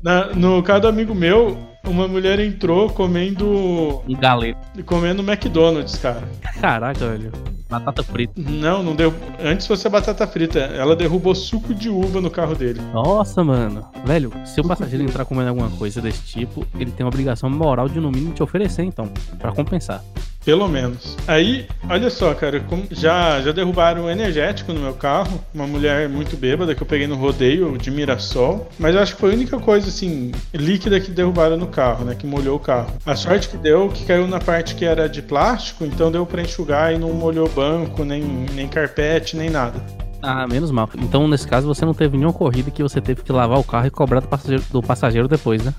Na- 0.02 0.28
no 0.34 0.62
caso 0.64 0.82
do 0.82 0.88
amigo 0.88 1.14
meu, 1.16 1.58
uma 1.86 2.08
mulher 2.08 2.40
entrou 2.40 2.90
comendo 2.90 4.02
Um 4.08 4.16
galeto. 4.20 4.60
comendo 4.86 5.22
McDonald's, 5.22 5.96
cara. 5.98 6.24
Caraca, 6.62 7.08
velho. 7.08 7.32
Batata 7.70 8.02
frita. 8.02 8.34
Não, 8.38 8.82
não 8.82 8.96
deu. 8.96 9.14
Antes 9.44 9.68
fosse 9.68 9.86
a 9.88 9.90
batata 9.90 10.26
frita. 10.26 10.60
Ela 10.60 10.96
derrubou 10.96 11.36
suco 11.36 11.74
de 11.74 11.90
uva 11.90 12.22
no 12.22 12.32
carro 12.32 12.56
dele. 12.56 12.82
Nossa, 12.94 13.44
mano. 13.44 13.86
Velho, 14.06 14.32
se 14.46 14.62
o 14.62 14.68
passageiro 14.68 15.04
entrar 15.04 15.26
comendo 15.26 15.50
alguma 15.50 15.70
coisa 15.72 16.02
desse 16.02 16.24
tipo, 16.24 16.66
ele 16.80 16.92
tem 16.92 17.04
a 17.04 17.08
obrigação 17.08 17.50
moral 17.50 17.90
de, 17.90 18.00
no 18.00 18.10
mínimo, 18.10 18.34
te 18.34 18.42
oferecer, 18.42 18.84
então, 18.84 19.12
pra 19.38 19.52
compensar. 19.52 20.02
Pelo 20.48 20.66
menos. 20.70 21.18
Aí, 21.28 21.68
olha 21.90 22.10
só, 22.10 22.34
cara, 22.34 22.64
já, 22.90 23.42
já 23.42 23.52
derrubaram 23.52 24.06
um 24.06 24.10
energético 24.10 24.72
no 24.72 24.80
meu 24.80 24.94
carro. 24.94 25.44
Uma 25.54 25.68
mulher 25.68 26.08
muito 26.08 26.38
bêbada 26.38 26.74
que 26.74 26.82
eu 26.82 26.88
peguei 26.88 27.06
no 27.06 27.18
rodeio 27.18 27.78
de 27.78 27.92
Mirassol. 27.92 28.70
Mas 28.80 28.96
eu 28.96 29.02
acho 29.02 29.16
que 29.16 29.20
foi 29.20 29.32
a 29.32 29.34
única 29.34 29.60
coisa, 29.60 29.90
assim, 29.90 30.32
líquida 30.54 31.02
que 31.02 31.12
derrubaram 31.12 31.58
no 31.58 31.68
carro, 31.68 32.06
né? 32.06 32.16
Que 32.16 32.26
molhou 32.26 32.56
o 32.56 32.60
carro. 32.62 32.94
A 33.06 33.14
sorte 33.14 33.50
que 33.50 33.58
deu, 33.58 33.90
que 33.90 34.06
caiu 34.06 34.26
na 34.26 34.40
parte 34.40 34.76
que 34.76 34.86
era 34.86 35.10
de 35.10 35.22
plástico, 35.22 35.84
então 35.84 36.10
deu 36.10 36.26
pra 36.26 36.42
enxugar 36.42 36.94
e 36.94 36.98
não 36.98 37.12
molhou 37.12 37.50
banco, 37.50 38.06
nem, 38.06 38.24
nem 38.54 38.70
carpete, 38.70 39.36
nem 39.36 39.50
nada. 39.50 39.84
Ah, 40.22 40.48
menos 40.48 40.72
mal. 40.72 40.90
Então, 40.96 41.28
nesse 41.28 41.46
caso, 41.46 41.68
você 41.68 41.84
não 41.84 41.94
teve 41.94 42.16
nenhuma 42.16 42.32
corrida 42.32 42.72
que 42.72 42.82
você 42.82 43.02
teve 43.02 43.22
que 43.22 43.34
lavar 43.34 43.60
o 43.60 43.66
carro 43.66 43.88
e 43.88 43.92
cobrar 43.92 44.22
do 44.22 44.30
passageiro, 44.30 44.64
do 44.72 44.82
passageiro 44.82 45.28
depois, 45.28 45.62
né? 45.62 45.74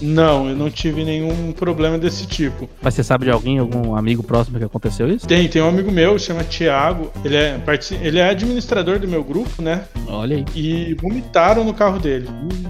Não, 0.00 0.48
eu 0.48 0.56
não 0.56 0.70
tive 0.70 1.04
nenhum 1.04 1.52
problema 1.52 1.98
desse 1.98 2.26
tipo. 2.26 2.68
Mas 2.82 2.94
você 2.94 3.02
sabe 3.02 3.24
de 3.24 3.30
alguém, 3.30 3.58
algum 3.58 3.94
amigo 3.94 4.22
próximo 4.22 4.58
que 4.58 4.64
aconteceu 4.64 5.08
isso? 5.08 5.26
Tem, 5.26 5.48
tem 5.48 5.62
um 5.62 5.68
amigo 5.68 5.90
meu, 5.90 6.18
chama 6.18 6.44
Thiago. 6.44 7.10
Ele 7.24 7.36
é, 7.36 7.60
ele 8.00 8.18
é 8.18 8.28
administrador 8.28 8.98
do 8.98 9.08
meu 9.08 9.24
grupo, 9.24 9.62
né? 9.62 9.84
Olha 10.08 10.36
aí. 10.36 10.44
E 10.54 10.94
vomitaram 10.94 11.64
no 11.64 11.74
carro 11.74 11.98
dele. 11.98 12.28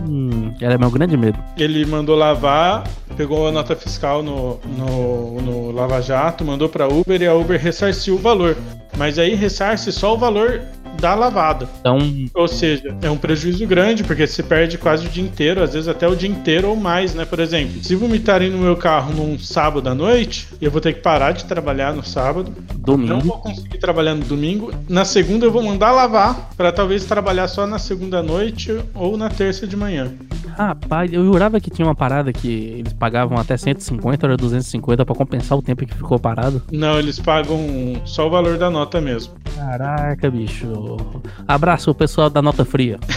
Hum, 0.08 0.52
era 0.60 0.78
meu 0.78 0.90
grande 0.90 1.16
medo. 1.16 1.38
Ele 1.56 1.84
mandou 1.84 2.16
lavar, 2.16 2.88
pegou 3.16 3.48
a 3.48 3.52
nota 3.52 3.74
fiscal 3.74 4.22
no, 4.22 4.60
no, 4.76 5.40
no 5.40 5.70
Lava 5.72 6.00
Jato, 6.00 6.44
mandou 6.44 6.68
pra 6.68 6.88
Uber 6.88 7.20
e 7.20 7.26
a 7.26 7.34
Uber 7.34 7.60
ressarciu 7.60 8.14
o 8.14 8.18
valor. 8.18 8.56
Mas 8.96 9.18
aí 9.18 9.34
ressarce 9.34 9.92
só 9.92 10.14
o 10.14 10.18
valor 10.18 10.62
da 11.00 11.14
lavada. 11.14 11.68
Então, 11.80 11.98
Ou 12.34 12.48
seja, 12.48 12.96
é 13.02 13.10
um 13.10 13.16
prejuízo 13.16 13.66
grande, 13.66 14.04
porque 14.04 14.26
você 14.26 14.42
perde 14.42 14.78
quase 14.78 15.06
o 15.06 15.08
dia 15.08 15.22
inteiro, 15.22 15.62
às 15.62 15.72
vezes 15.72 15.88
até 15.88 16.08
o 16.08 16.16
dia 16.16 16.28
inteiro 16.28 16.68
ou 16.68 16.76
mais, 16.76 17.14
né? 17.14 17.24
Por 17.24 17.40
exemplo, 17.40 17.82
se 17.82 17.94
vomitarem 17.94 18.50
no 18.50 18.58
meu 18.58 18.76
carro 18.76 19.12
num 19.12 19.38
sábado 19.38 19.88
à 19.88 19.94
noite, 19.94 20.48
eu 20.60 20.70
vou 20.70 20.80
ter 20.80 20.94
que 20.94 21.00
parar 21.00 21.32
de 21.32 21.44
trabalhar 21.44 21.92
no 21.94 22.04
sábado. 22.04 22.52
Não 22.72 22.80
domingo. 22.80 23.20
vou 23.20 23.38
conseguir 23.38 23.78
trabalhar 23.78 24.14
no 24.14 24.24
domingo. 24.24 24.72
Na 24.88 25.04
segunda 25.04 25.46
eu 25.46 25.52
vou 25.52 25.62
mandar 25.62 25.92
lavar, 25.92 26.50
pra 26.56 26.72
talvez 26.72 27.04
trabalhar 27.04 27.48
só 27.48 27.66
na 27.66 27.78
segunda 27.78 28.22
noite 28.22 28.76
ou 28.94 29.16
na 29.16 29.28
terça 29.28 29.66
de 29.66 29.76
manhã. 29.76 30.12
Rapaz, 30.56 31.12
eu 31.12 31.24
jurava 31.24 31.60
que 31.60 31.70
tinha 31.70 31.86
uma 31.86 31.94
parada 31.94 32.32
que 32.32 32.48
eles 32.78 32.92
pagavam 32.92 33.36
até 33.36 33.56
150 33.56 34.26
ou 34.26 34.36
250 34.36 35.04
pra 35.04 35.14
compensar 35.14 35.58
o 35.58 35.62
tempo 35.62 35.84
que 35.84 35.94
ficou 35.94 36.18
parado. 36.18 36.62
Não, 36.72 36.98
eles 36.98 37.18
pagam 37.20 37.60
só 38.04 38.26
o 38.26 38.30
valor 38.30 38.56
da 38.56 38.70
nota 38.70 39.00
mesmo. 39.00 39.34
Caraca, 39.54 40.30
bicho. 40.30 40.96
Abraço, 41.46 41.94
pessoal 41.94 42.30
da 42.30 42.40
Nota 42.40 42.64
Fria. 42.64 42.98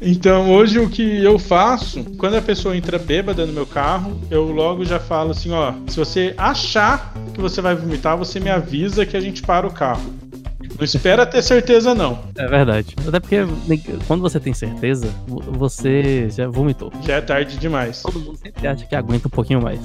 Então, 0.00 0.50
hoje 0.50 0.78
o 0.78 0.88
que 0.88 1.22
eu 1.22 1.38
faço, 1.38 2.04
quando 2.18 2.36
a 2.36 2.42
pessoa 2.42 2.76
entra 2.76 2.98
bêbada 2.98 3.46
no 3.46 3.52
meu 3.52 3.66
carro, 3.66 4.18
eu 4.30 4.50
logo 4.50 4.84
já 4.84 4.98
falo 4.98 5.30
assim, 5.30 5.52
ó, 5.52 5.72
se 5.86 5.96
você 5.96 6.34
achar 6.36 7.14
que 7.32 7.40
você 7.40 7.60
vai 7.60 7.74
vomitar, 7.74 8.16
você 8.16 8.40
me 8.40 8.50
avisa 8.50 9.06
que 9.06 9.16
a 9.16 9.20
gente 9.20 9.42
para 9.42 9.66
o 9.66 9.72
carro. 9.72 10.02
Não 10.78 10.84
espera 10.84 11.26
ter 11.26 11.42
certeza 11.42 11.92
não. 11.94 12.20
É 12.36 12.46
verdade. 12.46 12.94
Até 13.06 13.18
porque 13.20 13.38
quando 14.06 14.20
você 14.22 14.38
tem 14.38 14.54
certeza, 14.54 15.08
vo- 15.26 15.42
você 15.42 16.28
já 16.30 16.46
vomitou. 16.48 16.92
Já 17.04 17.16
é 17.16 17.20
tarde 17.20 17.58
demais. 17.58 18.00
Todo 18.02 18.20
mundo 18.20 18.38
sempre 18.38 18.66
acha 18.66 18.86
que 18.86 18.94
aguenta 18.94 19.26
um 19.26 19.30
pouquinho 19.30 19.60
mais. 19.60 19.80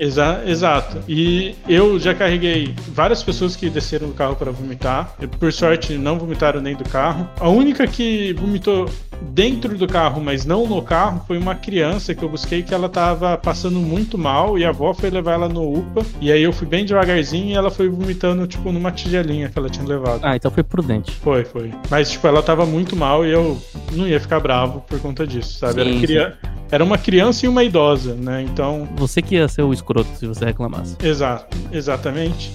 Exa 0.00 0.42
exato. 0.46 0.98
E 1.06 1.54
eu 1.68 1.98
já 2.00 2.14
carreguei 2.14 2.74
várias 2.88 3.22
pessoas 3.22 3.54
que 3.54 3.68
desceram 3.68 4.08
do 4.08 4.14
carro 4.14 4.34
para 4.34 4.50
vomitar. 4.50 5.14
Por 5.38 5.52
sorte, 5.52 5.92
não 5.98 6.18
vomitaram 6.18 6.60
nem 6.60 6.74
do 6.74 6.84
carro. 6.84 7.28
A 7.38 7.48
única 7.50 7.86
que 7.86 8.32
vomitou 8.32 8.88
dentro 9.32 9.76
do 9.76 9.86
carro, 9.86 10.22
mas 10.22 10.46
não 10.46 10.66
no 10.66 10.80
carro, 10.80 11.22
foi 11.26 11.36
uma 11.36 11.54
criança 11.54 12.14
que 12.14 12.22
eu 12.22 12.28
busquei 12.30 12.62
que 12.62 12.72
ela 12.72 12.88
tava 12.88 13.36
passando 13.36 13.78
muito 13.78 14.16
mal 14.16 14.58
e 14.58 14.64
a 14.64 14.70
avó 14.70 14.94
foi 14.94 15.10
levar 15.10 15.32
ela 15.32 15.48
no 15.50 15.70
UPA. 15.78 16.02
E 16.18 16.32
aí 16.32 16.42
eu 16.42 16.52
fui 16.52 16.66
bem 16.66 16.86
devagarzinho 16.86 17.50
e 17.50 17.52
ela 17.54 17.70
foi 17.70 17.88
vomitando, 17.90 18.46
tipo, 18.46 18.72
numa 18.72 18.90
tigelinha 18.90 19.50
que 19.50 19.58
ela 19.58 19.68
tinha 19.68 19.86
levado. 19.86 20.20
Ah, 20.22 20.34
então 20.34 20.50
foi 20.50 20.62
prudente. 20.62 21.12
Foi, 21.22 21.44
foi. 21.44 21.70
Mas, 21.90 22.10
tipo, 22.10 22.26
ela 22.26 22.42
tava 22.42 22.64
muito 22.64 22.96
mal 22.96 23.26
e 23.26 23.30
eu 23.30 23.60
não 23.92 24.08
ia 24.08 24.18
ficar 24.18 24.40
bravo 24.40 24.80
por 24.88 24.98
conta 25.00 25.26
disso, 25.26 25.58
sabe? 25.58 25.74
Sim, 25.84 25.90
Era, 25.90 26.00
cria- 26.00 26.38
Era 26.70 26.84
uma 26.84 26.96
criança 26.96 27.46
e 27.46 27.48
uma 27.48 27.64
idosa, 27.64 28.14
né? 28.14 28.42
Então, 28.42 28.88
Você 28.96 29.20
que 29.20 29.34
ia 29.34 29.48
ser 29.48 29.62
o 29.62 29.72
escroto 29.72 30.08
se 30.16 30.26
você 30.26 30.44
reclamasse. 30.44 30.96
exato, 31.02 31.56
exatamente. 31.72 32.52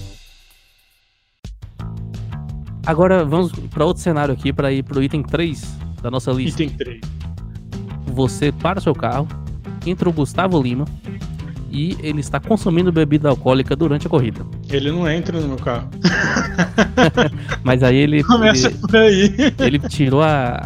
Agora 2.86 3.24
vamos 3.24 3.52
pra 3.70 3.84
outro 3.84 4.02
cenário 4.02 4.32
aqui, 4.32 4.52
pra 4.52 4.72
ir 4.72 4.82
pro 4.84 5.02
item 5.02 5.22
3 5.22 5.76
da 6.02 6.10
nossa 6.10 6.30
lista. 6.32 6.62
Item 6.62 6.76
3. 6.76 7.00
Você 8.06 8.52
para 8.52 8.78
o 8.78 8.82
seu 8.82 8.94
carro, 8.94 9.26
entra 9.84 10.08
o 10.08 10.12
Gustavo 10.12 10.62
Lima 10.62 10.84
e 11.70 11.96
ele 12.00 12.20
está 12.20 12.38
consumindo 12.40 12.90
bebida 12.92 13.28
alcoólica 13.28 13.74
durante 13.76 14.06
a 14.06 14.10
corrida. 14.10 14.46
Ele 14.70 14.90
não 14.92 15.06
entra 15.10 15.38
no 15.40 15.48
meu 15.48 15.56
carro. 15.58 15.90
Mas 17.62 17.82
aí 17.82 17.96
ele, 17.96 18.22
Começa 18.24 18.68
ele, 18.68 18.78
por 18.78 18.96
aí. 18.96 19.34
ele 19.58 19.78
tirou 19.80 20.22
a, 20.22 20.60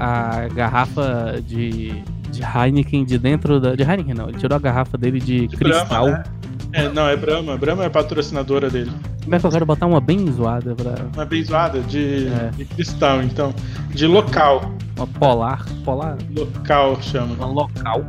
a 0.44 0.48
garrafa 0.48 1.40
de, 1.44 1.94
de 2.30 2.42
Heineken 2.42 3.04
de 3.04 3.18
dentro 3.18 3.60
da. 3.60 3.74
De 3.74 3.82
Heineken 3.82 4.14
não, 4.14 4.28
ele 4.28 4.38
tirou 4.38 4.56
a 4.56 4.58
garrafa 4.60 4.96
dele 4.96 5.18
de, 5.20 5.48
cristal. 5.48 6.04
Brahma, 6.06 6.18
né? 6.18 6.24
É, 6.72 6.88
não, 6.88 7.08
é 7.08 7.16
Brahma. 7.16 7.56
Brahma 7.56 7.82
é 7.82 7.86
a 7.86 7.90
patrocinadora 7.90 8.70
dele. 8.70 8.90
Como 9.24 9.34
é 9.34 9.38
que 9.40 9.46
eu 9.46 9.50
quero 9.50 9.66
botar 9.66 9.86
uma 9.86 10.00
bem 10.00 10.30
zoada 10.32 10.74
pra. 10.74 10.94
Uma 11.14 11.24
bem 11.24 11.42
zoada 11.44 11.80
de, 11.80 12.28
É. 12.28 12.50
de 12.56 12.64
cristal, 12.64 13.22
então. 13.22 13.52
De 13.90 14.06
local. 14.06 14.72
Uma 14.96 15.06
polar. 15.06 15.64
Polar. 15.84 16.16
Local 16.36 17.00
chama. 17.02 17.34
Uma 17.34 17.46
local. 17.46 18.04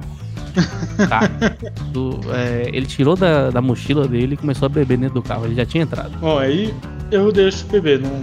Tá. 1.10 1.22
Do- 1.92 2.20
é, 2.34 2.70
ele 2.74 2.86
tirou 2.86 3.16
da, 3.16 3.50
da 3.50 3.62
mochila 3.62 4.08
dele 4.08 4.34
e 4.36 4.38
começou 4.38 4.66
a 4.66 4.70
beber 4.70 4.98
dentro 4.98 5.16
do 5.16 5.22
carro. 5.24 5.46
Ele 5.46 5.56
já 5.56 5.66
tinha 5.66 5.84
entrado. 5.84 6.12
Bom, 6.20 6.38
aí 6.38 6.74
eu 7.10 7.32
deixo 7.32 7.66
beber. 7.68 8.00
Não, 8.00 8.20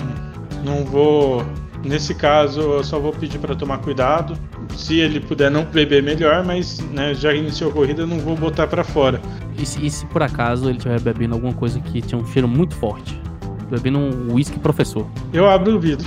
não 0.65 0.85
vou. 0.85 1.45
Nesse 1.85 2.15
caso, 2.15 2.61
eu 2.61 2.85
só 2.85 2.99
vou 2.99 3.13
pedir 3.13 3.39
pra 3.39 3.55
tomar 3.55 3.79
cuidado. 3.79 4.37
Se 4.79 5.01
ele 5.01 5.19
puder 5.19 5.51
não 5.51 5.65
beber, 5.65 6.01
melhor, 6.05 6.45
mas 6.45 6.79
né, 6.93 7.13
já 7.13 7.35
iniciou 7.35 7.71
a 7.71 7.75
corrida, 7.75 8.03
eu 8.03 8.07
não 8.07 8.21
vou 8.21 8.37
botar 8.37 8.69
pra 8.69 8.85
fora. 8.85 9.21
E 9.59 9.67
se, 9.67 9.85
e 9.85 9.91
se 9.91 10.07
por 10.07 10.23
acaso 10.23 10.67
ele 10.69 10.79
estiver 10.79 11.01
bebendo 11.01 11.35
alguma 11.35 11.53
coisa 11.53 11.81
que 11.81 12.01
tinha 12.01 12.17
um 12.17 12.25
cheiro 12.25 12.47
muito 12.47 12.77
forte? 12.77 13.21
Bebendo 13.69 13.99
um 13.99 14.35
whisky 14.35 14.57
professor. 14.61 15.05
Eu 15.33 15.49
abro 15.51 15.75
o 15.75 15.81
vidro. 15.81 16.07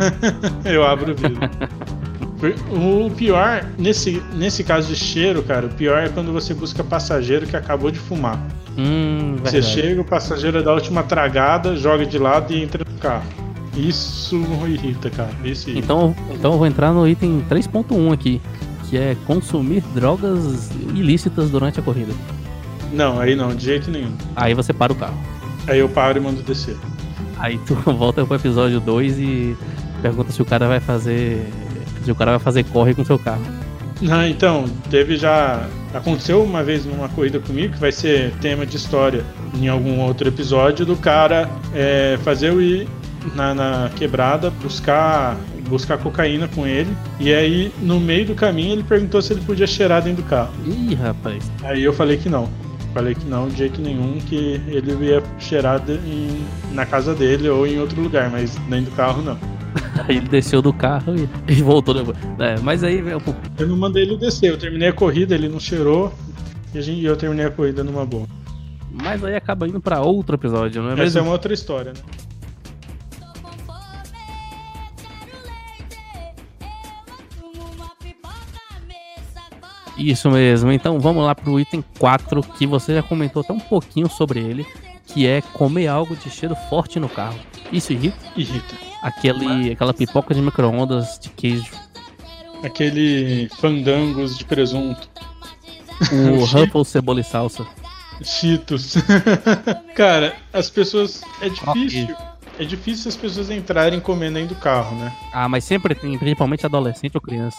eu 0.64 0.82
abro 0.82 1.12
o 1.12 1.14
vidro. 1.14 1.40
O 2.72 3.10
pior, 3.10 3.66
nesse, 3.78 4.22
nesse 4.34 4.64
caso 4.64 4.88
de 4.88 4.96
cheiro, 4.96 5.42
cara, 5.42 5.66
o 5.66 5.70
pior 5.70 5.98
é 5.98 6.08
quando 6.08 6.32
você 6.32 6.54
busca 6.54 6.82
passageiro 6.82 7.46
que 7.46 7.54
acabou 7.54 7.90
de 7.90 7.98
fumar. 7.98 8.40
Hum, 8.78 9.36
Você 9.44 9.60
chega, 9.60 10.00
o 10.00 10.04
passageiro 10.04 10.62
dá 10.62 10.70
a 10.70 10.74
última 10.74 11.02
tragada, 11.02 11.76
joga 11.76 12.06
de 12.06 12.18
lado 12.18 12.50
e 12.54 12.62
entra 12.62 12.82
no 12.90 12.98
carro. 12.98 13.26
Isso 13.76 14.36
irrita, 14.66 15.10
cara. 15.10 15.30
Então, 15.68 16.14
então 16.30 16.52
eu 16.52 16.58
vou 16.58 16.66
entrar 16.66 16.92
no 16.92 17.06
item 17.06 17.44
3.1 17.48 18.12
aqui, 18.12 18.40
que 18.88 18.96
é 18.96 19.16
consumir 19.26 19.82
drogas 19.94 20.70
ilícitas 20.94 21.50
durante 21.50 21.78
a 21.78 21.82
corrida. 21.82 22.12
Não, 22.92 23.20
aí 23.20 23.36
não, 23.36 23.54
de 23.54 23.64
jeito 23.64 23.90
nenhum. 23.90 24.12
Aí 24.34 24.54
você 24.54 24.72
para 24.72 24.92
o 24.92 24.96
carro. 24.96 25.18
Aí 25.66 25.78
eu 25.78 25.88
paro 25.88 26.18
e 26.18 26.20
mando 26.20 26.42
descer. 26.42 26.76
Aí 27.38 27.58
tu 27.66 27.74
volta 27.92 28.24
pro 28.26 28.36
episódio 28.36 28.80
2 28.80 29.18
e 29.18 29.56
pergunta 30.02 30.32
se 30.32 30.42
o 30.42 30.44
cara 30.44 30.66
vai 30.66 30.80
fazer. 30.80 31.46
Se 32.04 32.10
o 32.10 32.14
cara 32.14 32.32
vai 32.32 32.40
fazer 32.40 32.64
corre 32.64 32.94
com 32.94 33.04
seu 33.04 33.18
carro. 33.18 33.42
Não, 34.00 34.26
então, 34.26 34.64
teve 34.90 35.16
já. 35.16 35.68
Aconteceu 35.92 36.42
uma 36.42 36.62
vez 36.62 36.86
numa 36.86 37.08
corrida 37.08 37.38
comigo, 37.40 37.74
que 37.74 37.80
vai 37.80 37.92
ser 37.92 38.32
tema 38.40 38.64
de 38.64 38.76
história 38.76 39.24
em 39.54 39.68
algum 39.68 40.00
outro 40.00 40.28
episódio, 40.28 40.86
do 40.86 40.96
cara 40.96 41.50
é, 41.74 42.18
fazer 42.22 42.52
ir 42.60 42.88
na, 43.34 43.54
na 43.54 43.90
quebrada 43.96 44.50
buscar, 44.50 45.36
buscar 45.68 45.98
cocaína 45.98 46.48
com 46.48 46.66
ele. 46.66 46.90
E 47.18 47.32
aí, 47.32 47.72
no 47.80 47.98
meio 48.00 48.26
do 48.26 48.34
caminho, 48.34 48.72
ele 48.72 48.82
perguntou 48.82 49.20
se 49.22 49.32
ele 49.32 49.40
podia 49.42 49.66
cheirar 49.66 50.02
dentro 50.02 50.22
do 50.22 50.28
carro. 50.28 50.52
Ih, 50.66 50.94
rapaz. 50.94 51.50
Aí 51.62 51.82
eu 51.82 51.92
falei 51.92 52.16
que 52.16 52.28
não. 52.28 52.48
Falei 52.92 53.14
que 53.14 53.24
não, 53.26 53.48
de 53.48 53.56
jeito 53.58 53.80
nenhum, 53.80 54.18
que 54.18 54.60
ele 54.66 54.92
ia 55.06 55.22
cheirar 55.38 55.80
em- 55.88 56.44
na 56.72 56.84
casa 56.84 57.14
dele 57.14 57.48
ou 57.48 57.64
em 57.66 57.78
outro 57.78 58.00
lugar, 58.02 58.28
mas 58.30 58.56
dentro 58.68 58.90
do 58.90 58.96
carro 58.96 59.22
não. 59.22 59.38
Aí 60.08 60.16
ele 60.16 60.26
desceu 60.28 60.60
do 60.60 60.72
carro 60.72 61.14
e, 61.16 61.28
e 61.52 61.62
voltou 61.62 61.94
depois. 61.94 62.16
É, 62.40 62.58
mas 62.60 62.82
aí, 62.82 63.00
velho, 63.00 63.20
pô, 63.20 63.32
Eu 63.58 63.68
não 63.68 63.76
mandei 63.76 64.02
ele 64.02 64.16
descer, 64.16 64.50
eu 64.50 64.58
terminei 64.58 64.88
a 64.88 64.92
corrida, 64.92 65.34
ele 65.36 65.48
não 65.48 65.60
cheirou 65.60 66.12
e 66.74 67.04
eu 67.04 67.16
terminei 67.16 67.46
a 67.46 67.50
corrida 67.50 67.84
numa 67.84 68.04
boa. 68.04 68.26
mas 68.92 69.22
aí 69.22 69.36
acaba 69.36 69.68
indo 69.68 69.80
pra 69.80 70.00
outro 70.00 70.34
episódio, 70.34 70.82
não 70.82 70.90
é 70.90 70.92
Essa 70.94 71.00
é 71.02 71.04
mesmo? 71.04 71.22
uma 71.22 71.32
outra 71.32 71.52
história, 71.54 71.92
né? 71.92 72.00
Isso 80.00 80.30
mesmo. 80.30 80.72
Então 80.72 80.98
vamos 80.98 81.24
lá 81.24 81.34
pro 81.34 81.60
item 81.60 81.84
4, 81.98 82.42
que 82.42 82.66
você 82.66 82.94
já 82.94 83.02
comentou 83.02 83.42
até 83.42 83.52
um 83.52 83.60
pouquinho 83.60 84.08
sobre 84.08 84.40
ele, 84.40 84.66
que 85.06 85.26
é 85.26 85.42
comer 85.42 85.88
algo 85.88 86.16
de 86.16 86.30
cheiro 86.30 86.56
forte 86.68 86.98
no 86.98 87.08
carro. 87.08 87.38
Isso 87.70 87.92
irrita? 87.92 88.16
Irrita. 88.34 88.74
Aquele, 89.02 89.72
aquela 89.72 89.92
pipoca 89.92 90.34
de 90.34 90.40
micro-ondas 90.40 91.18
de 91.18 91.28
queijo. 91.28 91.70
Aquele 92.62 93.48
fandangos 93.60 94.36
de 94.36 94.44
presunto. 94.44 95.08
O 96.12 96.44
Ruffles 96.48 96.88
cebola 96.88 97.20
e 97.20 97.24
salsa. 97.24 97.66
Cheetos. 98.22 98.96
Cara, 99.94 100.34
as 100.52 100.70
pessoas. 100.70 101.22
É 101.40 101.48
difícil. 101.48 102.16
É 102.58 102.64
difícil 102.64 103.08
as 103.08 103.16
pessoas 103.16 103.48
entrarem 103.50 104.00
comendo 104.00 104.34
dentro 104.34 104.54
do 104.54 104.60
carro, 104.60 104.94
né? 104.96 105.16
Ah, 105.32 105.48
mas 105.48 105.64
sempre 105.64 105.94
tem, 105.94 106.18
principalmente 106.18 106.66
adolescente 106.66 107.14
ou 107.14 107.20
criança. 107.20 107.56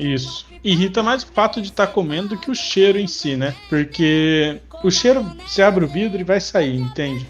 Isso. 0.00 0.46
Irrita 0.62 1.02
mais 1.02 1.22
o 1.22 1.26
fato 1.26 1.60
de 1.60 1.68
estar 1.68 1.86
comendo 1.88 2.30
do 2.30 2.38
que 2.38 2.50
o 2.50 2.54
cheiro 2.54 2.98
em 2.98 3.06
si, 3.06 3.36
né? 3.36 3.54
Porque 3.68 4.60
o 4.82 4.90
cheiro, 4.90 5.24
você 5.46 5.62
abre 5.62 5.84
o 5.84 5.88
vidro 5.88 6.20
e 6.20 6.24
vai 6.24 6.40
sair, 6.40 6.76
entende? 6.76 7.26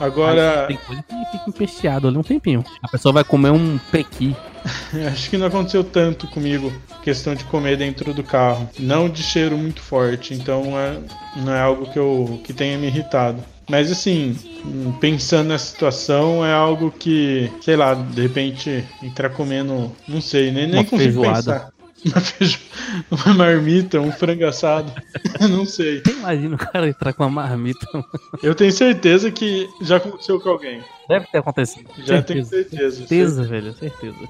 Agora, 0.00 0.66
Mas 0.68 0.68
tem 0.68 0.76
coisa 0.78 1.02
que 1.02 1.38
fica 1.38 1.44
empesteado 1.48 2.08
ali 2.08 2.16
um 2.16 2.22
tempinho. 2.22 2.64
A 2.82 2.88
pessoa 2.88 3.12
vai 3.12 3.24
comer 3.24 3.50
um 3.50 3.78
pequi. 3.90 4.34
acho 5.12 5.30
que 5.30 5.36
não 5.36 5.46
aconteceu 5.46 5.84
tanto 5.84 6.26
comigo, 6.26 6.72
questão 7.02 7.34
de 7.34 7.44
comer 7.44 7.76
dentro 7.76 8.12
do 8.12 8.22
carro. 8.22 8.68
Não 8.78 9.08
de 9.08 9.22
cheiro 9.22 9.56
muito 9.56 9.80
forte, 9.80 10.34
então 10.34 10.78
é, 10.78 10.98
não 11.36 11.52
é 11.52 11.60
algo 11.60 11.90
que, 11.90 11.98
eu, 11.98 12.40
que 12.42 12.52
tenha 12.52 12.78
me 12.78 12.86
irritado. 12.86 13.42
Mas 13.68 13.92
assim, 13.92 14.36
pensando 15.00 15.48
nessa 15.48 15.66
situação, 15.66 16.44
é 16.44 16.52
algo 16.52 16.90
que, 16.90 17.50
sei 17.60 17.76
lá, 17.76 17.94
de 17.94 18.22
repente 18.22 18.84
entrar 19.02 19.30
comendo, 19.30 19.92
não 20.06 20.20
sei, 20.20 20.50
nem, 20.50 20.66
nem 20.66 20.84
consigo 20.84 21.22
feijoada. 21.22 21.36
pensar. 21.36 21.81
Uma, 22.04 22.20
feijo... 22.20 22.58
uma 23.10 23.34
marmita, 23.34 24.00
um 24.00 24.10
frango 24.10 24.46
assado, 24.46 24.92
não 25.48 25.64
sei. 25.64 26.02
Imagina 26.06 26.56
o 26.56 26.58
cara 26.58 26.88
entrar 26.88 27.12
com 27.12 27.24
uma 27.24 27.42
marmita. 27.42 27.86
Eu 28.42 28.54
tenho 28.54 28.72
certeza 28.72 29.30
que 29.30 29.68
já 29.80 29.98
aconteceu 29.98 30.40
com 30.40 30.48
alguém. 30.48 30.82
Deve 31.08 31.26
ter 31.26 31.38
acontecido. 31.38 31.88
Já 31.98 32.22
tenho 32.22 32.44
certeza. 32.44 32.96
Certeza, 32.96 33.44
velho, 33.44 33.72
certeza. 33.74 34.28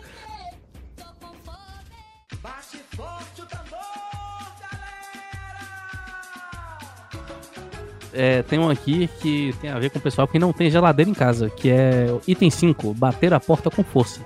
É, 8.15 8.43
tem 8.43 8.59
um 8.59 8.69
aqui 8.69 9.09
que 9.21 9.55
tem 9.61 9.71
a 9.71 9.79
ver 9.79 9.91
com 9.91 9.99
o 9.99 10.03
pessoal 10.03 10.29
que 10.29 10.39
não 10.39 10.53
tem 10.53 10.71
geladeira 10.71 11.11
em 11.11 11.15
casa, 11.15 11.49
que 11.49 11.71
é 11.71 12.07
o 12.11 12.21
item 12.29 12.51
5, 12.51 12.93
bater 12.93 13.33
a 13.33 13.41
porta 13.41 13.71
com 13.71 13.83
força. 13.83 14.21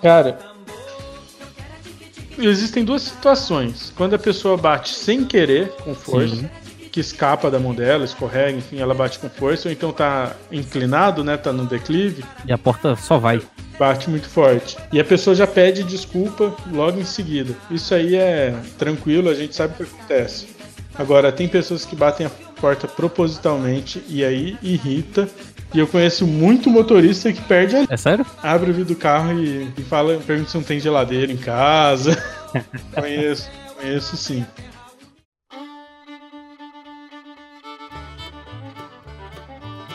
Cara, 0.00 0.38
existem 2.46 2.84
duas 2.84 3.02
situações. 3.02 3.92
Quando 3.96 4.14
a 4.14 4.18
pessoa 4.18 4.56
bate 4.56 4.90
sem 4.94 5.24
querer, 5.24 5.68
com 5.84 5.94
força, 5.94 6.36
Sim. 6.36 6.48
que 6.92 7.00
escapa 7.00 7.50
da 7.50 7.58
mão 7.58 7.74
dela, 7.74 8.04
escorrega, 8.04 8.56
enfim, 8.58 8.78
ela 8.78 8.94
bate 8.94 9.18
com 9.18 9.28
força, 9.28 9.68
ou 9.68 9.72
então 9.72 9.92
tá 9.92 10.34
inclinado, 10.50 11.22
né, 11.24 11.36
tá 11.36 11.52
no 11.52 11.64
declive, 11.66 12.24
E 12.46 12.52
a 12.52 12.58
porta 12.58 12.96
só 12.96 13.18
vai. 13.18 13.40
bate 13.78 14.08
muito 14.10 14.28
forte. 14.28 14.76
E 14.92 14.98
a 15.00 15.04
pessoa 15.04 15.34
já 15.36 15.46
pede 15.46 15.82
desculpa 15.84 16.54
logo 16.72 16.98
em 17.00 17.04
seguida. 17.04 17.54
Isso 17.70 17.94
aí 17.94 18.16
é 18.16 18.54
tranquilo, 18.78 19.28
a 19.28 19.34
gente 19.34 19.54
sabe 19.54 19.74
o 19.74 19.76
que 19.76 19.82
acontece. 19.94 20.48
Agora, 20.94 21.30
tem 21.30 21.46
pessoas 21.46 21.84
que 21.84 21.94
batem 21.94 22.26
a 22.26 22.30
porta 22.60 22.88
propositalmente 22.88 24.02
e 24.08 24.24
aí 24.24 24.56
irrita. 24.62 25.28
E 25.74 25.78
eu 25.78 25.86
conheço 25.86 26.26
muito 26.26 26.70
motorista 26.70 27.32
que 27.32 27.42
perde 27.42 27.76
a 27.76 27.86
É 27.90 27.96
sério? 27.96 28.24
abre 28.42 28.70
o 28.70 28.74
vidro 28.74 28.94
do 28.94 28.98
carro 28.98 29.32
e, 29.38 29.68
e 29.76 29.82
fala, 29.82 30.18
pergunta 30.26 30.50
se 30.50 30.56
não 30.56 30.64
tem 30.64 30.80
geladeira 30.80 31.30
em 31.30 31.36
casa. 31.36 32.16
conheço, 32.94 33.50
conheço 33.78 34.16
sim. 34.16 34.44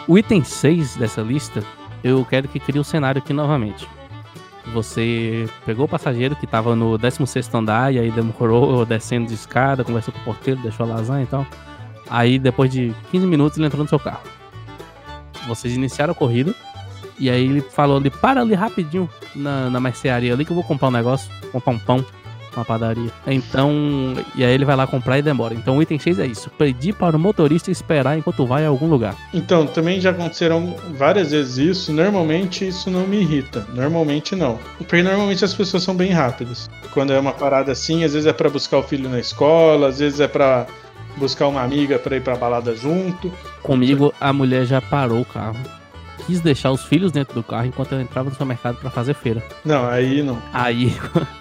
O 0.07 0.17
item 0.17 0.43
6 0.43 0.97
dessa 0.97 1.21
lista, 1.21 1.63
eu 2.03 2.23
quero 2.25 2.47
que 2.47 2.59
crie 2.59 2.79
o 2.79 2.83
cenário 2.83 3.21
aqui 3.21 3.33
novamente. 3.33 3.87
Você 4.73 5.47
pegou 5.65 5.85
o 5.85 5.89
passageiro 5.89 6.35
que 6.35 6.47
tava 6.47 6.75
no 6.75 6.97
16 6.97 7.53
andar 7.53 7.93
e 7.93 7.99
aí 7.99 8.11
demorou 8.11 8.85
descendo 8.85 9.27
de 9.27 9.33
escada, 9.33 9.83
conversou 9.83 10.13
com 10.13 10.19
o 10.19 10.23
porteiro, 10.23 10.61
deixou 10.61 10.85
a 10.85 10.89
lasanha 10.89 11.23
e 11.23 11.27
tal. 11.27 11.45
Aí 12.09 12.37
depois 12.37 12.69
de 12.69 12.93
15 13.11 13.25
minutos 13.25 13.57
ele 13.57 13.67
entrou 13.67 13.83
no 13.83 13.89
seu 13.89 13.99
carro. 13.99 14.21
Vocês 15.47 15.73
iniciaram 15.73 16.11
a 16.11 16.15
corrida 16.15 16.53
e 17.19 17.29
aí 17.29 17.45
ele 17.45 17.61
falou 17.61 17.97
ali, 17.97 18.09
para 18.09 18.41
ali 18.41 18.53
rapidinho 18.53 19.09
na, 19.35 19.69
na 19.69 19.79
mercearia 19.79 20.33
ali 20.33 20.45
que 20.45 20.51
eu 20.51 20.55
vou 20.55 20.63
comprar 20.63 20.87
um 20.87 20.91
negócio, 20.91 21.31
comprar 21.51 21.73
um 21.73 21.79
pão, 21.79 22.05
uma 22.55 22.65
padaria. 22.65 23.11
Então, 23.27 24.13
e 24.35 24.43
aí 24.43 24.53
ele 24.53 24.65
vai 24.65 24.75
lá 24.75 24.85
comprar 24.85 25.17
e 25.17 25.21
demora. 25.21 25.53
Então 25.53 25.77
o 25.77 25.81
item 25.81 25.99
6 25.99 26.19
é 26.19 26.25
isso, 26.25 26.49
pedir 26.51 26.93
para 26.93 27.15
o 27.15 27.19
motorista 27.19 27.71
esperar 27.71 28.17
enquanto 28.17 28.45
vai 28.45 28.65
a 28.65 28.69
algum 28.69 28.87
lugar. 28.87 29.15
Então, 29.33 29.65
também 29.65 29.99
já 29.99 30.11
aconteceram 30.11 30.75
várias 30.97 31.31
vezes 31.31 31.57
isso. 31.57 31.93
Normalmente 31.93 32.67
isso 32.67 32.89
não 32.89 33.07
me 33.07 33.21
irrita. 33.21 33.65
Normalmente 33.73 34.35
não. 34.35 34.59
Porque 34.77 35.01
normalmente 35.01 35.43
as 35.43 35.53
pessoas 35.53 35.83
são 35.83 35.95
bem 35.95 36.11
rápidas. 36.11 36.69
Quando 36.91 37.13
é 37.13 37.19
uma 37.19 37.33
parada 37.33 37.71
assim, 37.71 38.03
às 38.03 38.13
vezes 38.13 38.27
é 38.27 38.33
pra 38.33 38.49
buscar 38.49 38.77
o 38.77 38.83
filho 38.83 39.09
na 39.09 39.19
escola, 39.19 39.87
às 39.87 39.99
vezes 39.99 40.19
é 40.19 40.27
pra 40.27 40.67
buscar 41.17 41.47
uma 41.47 41.61
amiga 41.61 41.99
pra 41.99 42.15
ir 42.15 42.21
pra 42.21 42.35
balada 42.35 42.75
junto. 42.75 43.31
Comigo, 43.61 44.13
a 44.19 44.33
mulher 44.33 44.65
já 44.65 44.81
parou 44.81 45.21
o 45.21 45.25
carro. 45.25 45.57
Quis 46.25 46.39
deixar 46.39 46.71
os 46.71 46.83
filhos 46.85 47.11
dentro 47.11 47.33
do 47.33 47.43
carro 47.43 47.65
enquanto 47.65 47.93
eu 47.93 48.01
entrava 48.01 48.25
no 48.25 48.31
supermercado 48.31 48.77
pra 48.77 48.89
fazer 48.89 49.13
feira. 49.13 49.43
Não, 49.65 49.87
aí 49.87 50.23
não. 50.23 50.41
Aí, 50.53 50.95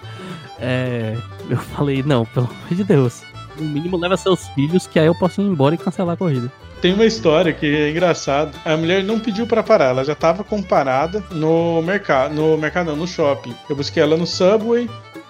é, 0.59 1.15
eu 1.49 1.57
falei, 1.57 2.03
não, 2.03 2.25
pelo 2.25 2.47
amor 2.47 2.69
de 2.69 2.83
Deus. 2.83 3.23
No 3.57 3.65
mínimo, 3.65 3.97
leva 3.97 4.17
seus 4.17 4.47
filhos, 4.49 4.87
que 4.87 4.99
aí 4.99 5.05
eu 5.05 5.15
posso 5.15 5.41
ir 5.41 5.45
embora 5.45 5.75
e 5.75 5.77
cancelar 5.77 6.15
a 6.15 6.17
corrida. 6.17 6.51
Tem 6.81 6.93
uma 6.93 7.05
história 7.05 7.53
que 7.53 7.65
é 7.65 7.91
engraçada. 7.91 8.51
A 8.65 8.75
mulher 8.75 9.03
não 9.03 9.17
pediu 9.17 9.47
pra 9.47 9.63
parar, 9.63 9.91
ela 9.91 10.03
já 10.03 10.15
tava 10.15 10.43
com 10.43 10.61
parada 10.61 11.23
no 11.31 11.81
mercado, 11.81 12.33
no 12.33 12.57
mercado 12.57 12.87
não, 12.87 12.97
no 12.97 13.07
shopping. 13.07 13.55
Eu 13.69 13.75
busquei 13.75 14.03
ela 14.03 14.17
no 14.17 14.27
Subway, 14.27 14.89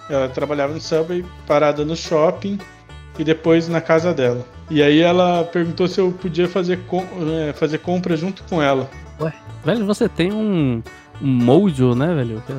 ela 0.10 0.28
trabalhava 0.30 0.74
no 0.74 0.82
Subway, 0.82 1.24
parada 1.46 1.86
no 1.86 1.96
shopping 1.96 2.58
e 3.18 3.24
depois 3.24 3.68
na 3.68 3.80
casa 3.82 4.14
dela. 4.14 4.46
E 4.70 4.82
aí 4.82 5.00
ela 5.02 5.44
perguntou 5.44 5.88
se 5.88 6.00
eu 6.00 6.12
podia 6.12 6.48
fazer, 6.48 6.80
com, 6.88 7.02
eh, 7.02 7.54
fazer 7.54 7.78
compra 7.80 8.16
junto 8.18 8.44
com 8.44 8.62
ela. 8.62 8.90
Velho, 9.64 9.86
você 9.86 10.10
tem 10.10 10.32
um, 10.34 10.82
um 11.22 11.28
mojo, 11.28 11.96
né, 11.96 12.14
velho? 12.14 12.44
Que 12.46 12.52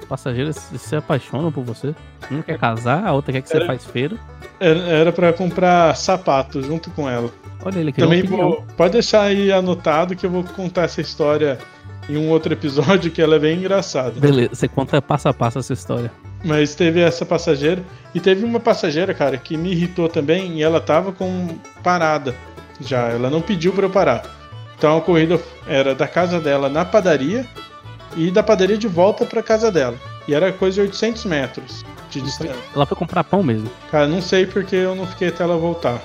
as 0.00 0.04
passageiras 0.06 0.56
se- 0.56 0.96
apaixonam 0.96 1.50
por 1.50 1.64
você. 1.64 1.94
Um 2.30 2.42
quer 2.42 2.58
casar, 2.58 3.06
a 3.06 3.12
outra 3.12 3.32
quer 3.32 3.40
que 3.40 3.48
você 3.48 3.56
Era- 3.56 3.66
faz 3.66 3.84
feira. 3.86 4.16
Era, 4.58 5.10
para 5.10 5.32
comprar 5.32 5.96
sapato 5.96 6.60
junto 6.62 6.90
com 6.90 7.08
ela. 7.08 7.30
Olha, 7.64 7.78
ele 7.78 7.92
criou 7.92 8.10
Também 8.10 8.22
vou, 8.24 8.62
pode 8.76 8.92
deixar 8.92 9.22
aí 9.22 9.50
anotado 9.50 10.14
que 10.14 10.26
eu 10.26 10.30
vou 10.30 10.44
contar 10.44 10.82
essa 10.82 11.00
história 11.00 11.58
em 12.10 12.16
um 12.18 12.28
outro 12.28 12.52
episódio 12.52 13.10
que 13.10 13.22
ela 13.22 13.36
é 13.36 13.38
bem 13.38 13.58
engraçada. 13.58 14.18
Beleza, 14.20 14.50
você 14.54 14.68
conta 14.68 15.00
passo 15.00 15.28
a 15.28 15.32
passo 15.32 15.58
essa 15.60 15.72
história. 15.72 16.10
Mas 16.42 16.74
teve 16.74 17.00
essa 17.00 17.24
passageira. 17.24 17.82
E 18.14 18.20
teve 18.20 18.44
uma 18.44 18.58
passageira, 18.58 19.14
cara, 19.14 19.36
que 19.36 19.56
me 19.56 19.72
irritou 19.72 20.08
também. 20.08 20.58
E 20.58 20.62
ela 20.62 20.80
tava 20.80 21.12
com 21.12 21.58
parada 21.82 22.34
já. 22.80 23.08
Ela 23.08 23.30
não 23.30 23.40
pediu 23.40 23.72
pra 23.72 23.86
eu 23.86 23.90
parar. 23.90 24.22
Então 24.76 24.96
a 24.96 25.00
corrida 25.00 25.40
era 25.66 25.94
da 25.94 26.08
casa 26.08 26.40
dela 26.40 26.68
na 26.68 26.84
padaria. 26.84 27.46
E 28.16 28.30
da 28.30 28.42
padaria 28.42 28.76
de 28.76 28.88
volta 28.88 29.24
pra 29.24 29.42
casa 29.42 29.70
dela. 29.70 29.96
E 30.26 30.34
era 30.34 30.52
coisa 30.52 30.76
de 30.76 30.80
800 30.82 31.24
metros 31.26 31.84
de 32.10 32.20
distância. 32.20 32.56
Ela 32.74 32.86
foi 32.86 32.96
comprar 32.96 33.22
pão 33.22 33.42
mesmo. 33.42 33.70
Cara, 33.90 34.08
não 34.08 34.20
sei 34.20 34.46
porque 34.46 34.76
eu 34.76 34.94
não 34.94 35.06
fiquei 35.06 35.28
até 35.28 35.44
ela 35.44 35.56
voltar. 35.56 36.02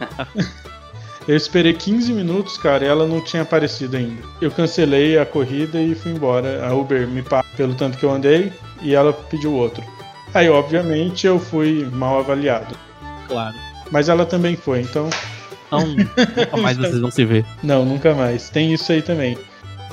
eu 1.28 1.36
esperei 1.36 1.74
15 1.74 2.12
minutos, 2.12 2.56
cara, 2.56 2.84
e 2.84 2.88
ela 2.88 3.06
não 3.06 3.22
tinha 3.22 3.42
aparecido 3.42 3.96
ainda. 3.96 4.22
Eu 4.40 4.50
cancelei 4.50 5.18
a 5.18 5.26
corrida 5.26 5.78
e 5.80 5.94
fui 5.94 6.12
embora. 6.12 6.66
A 6.66 6.72
Uber 6.72 7.06
me 7.06 7.22
pagou 7.22 7.50
pelo 7.56 7.74
tanto 7.74 7.98
que 7.98 8.04
eu 8.04 8.10
andei 8.10 8.52
e 8.80 8.94
ela 8.94 9.12
pediu 9.12 9.52
outro. 9.52 9.82
Aí, 10.34 10.48
obviamente, 10.48 11.26
eu 11.26 11.38
fui 11.38 11.88
mal 11.92 12.18
avaliado. 12.18 12.74
Claro. 13.26 13.54
Mas 13.90 14.08
ela 14.08 14.26
também 14.26 14.56
foi, 14.56 14.82
então, 14.82 15.08
Então, 15.66 15.86
nunca 15.86 16.56
mais 16.56 16.76
vocês 16.76 17.00
vão 17.00 17.10
se 17.10 17.24
ver. 17.24 17.44
não, 17.62 17.84
nunca 17.84 18.14
mais. 18.14 18.50
Tem 18.50 18.72
isso 18.72 18.92
aí 18.92 19.02
também. 19.02 19.38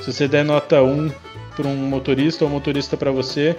Se 0.02 0.12
você 0.12 0.28
der 0.28 0.44
nota 0.44 0.82
1 0.82 1.10
para 1.56 1.66
um 1.66 1.76
motorista 1.88 2.44
ou 2.44 2.50
motorista 2.50 2.96
para 2.98 3.10
você, 3.10 3.56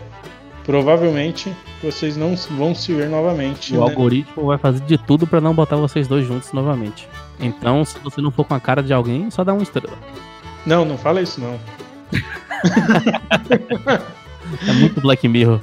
provavelmente 0.64 1.52
vocês 1.82 2.16
não 2.16 2.36
vão 2.36 2.76
se 2.76 2.94
ver 2.94 3.10
novamente. 3.10 3.74
O 3.74 3.78
né? 3.78 3.84
algoritmo 3.90 4.46
vai 4.46 4.58
fazer 4.60 4.82
de 4.82 4.98
tudo 5.00 5.26
pra 5.26 5.42
não 5.42 5.54
botar 5.54 5.76
vocês 5.78 6.08
dois 6.08 6.28
juntos 6.28 6.52
novamente. 6.54 7.08
Então, 7.40 7.84
se 7.84 7.98
você 8.00 8.22
não 8.22 8.30
for 8.32 8.46
com 8.46 8.54
a 8.54 8.60
cara 8.60 8.84
de 8.84 8.94
alguém, 8.94 9.32
só 9.32 9.44
dá 9.44 9.54
uma 9.54 9.64
estrela. 9.64 9.98
Não, 10.66 10.86
não 10.86 10.98
fala 10.98 11.22
isso 11.22 11.42
não. 11.42 11.58
É 14.68 14.74
muito 14.74 15.02
Black 15.02 15.28
Mirror. 15.28 15.60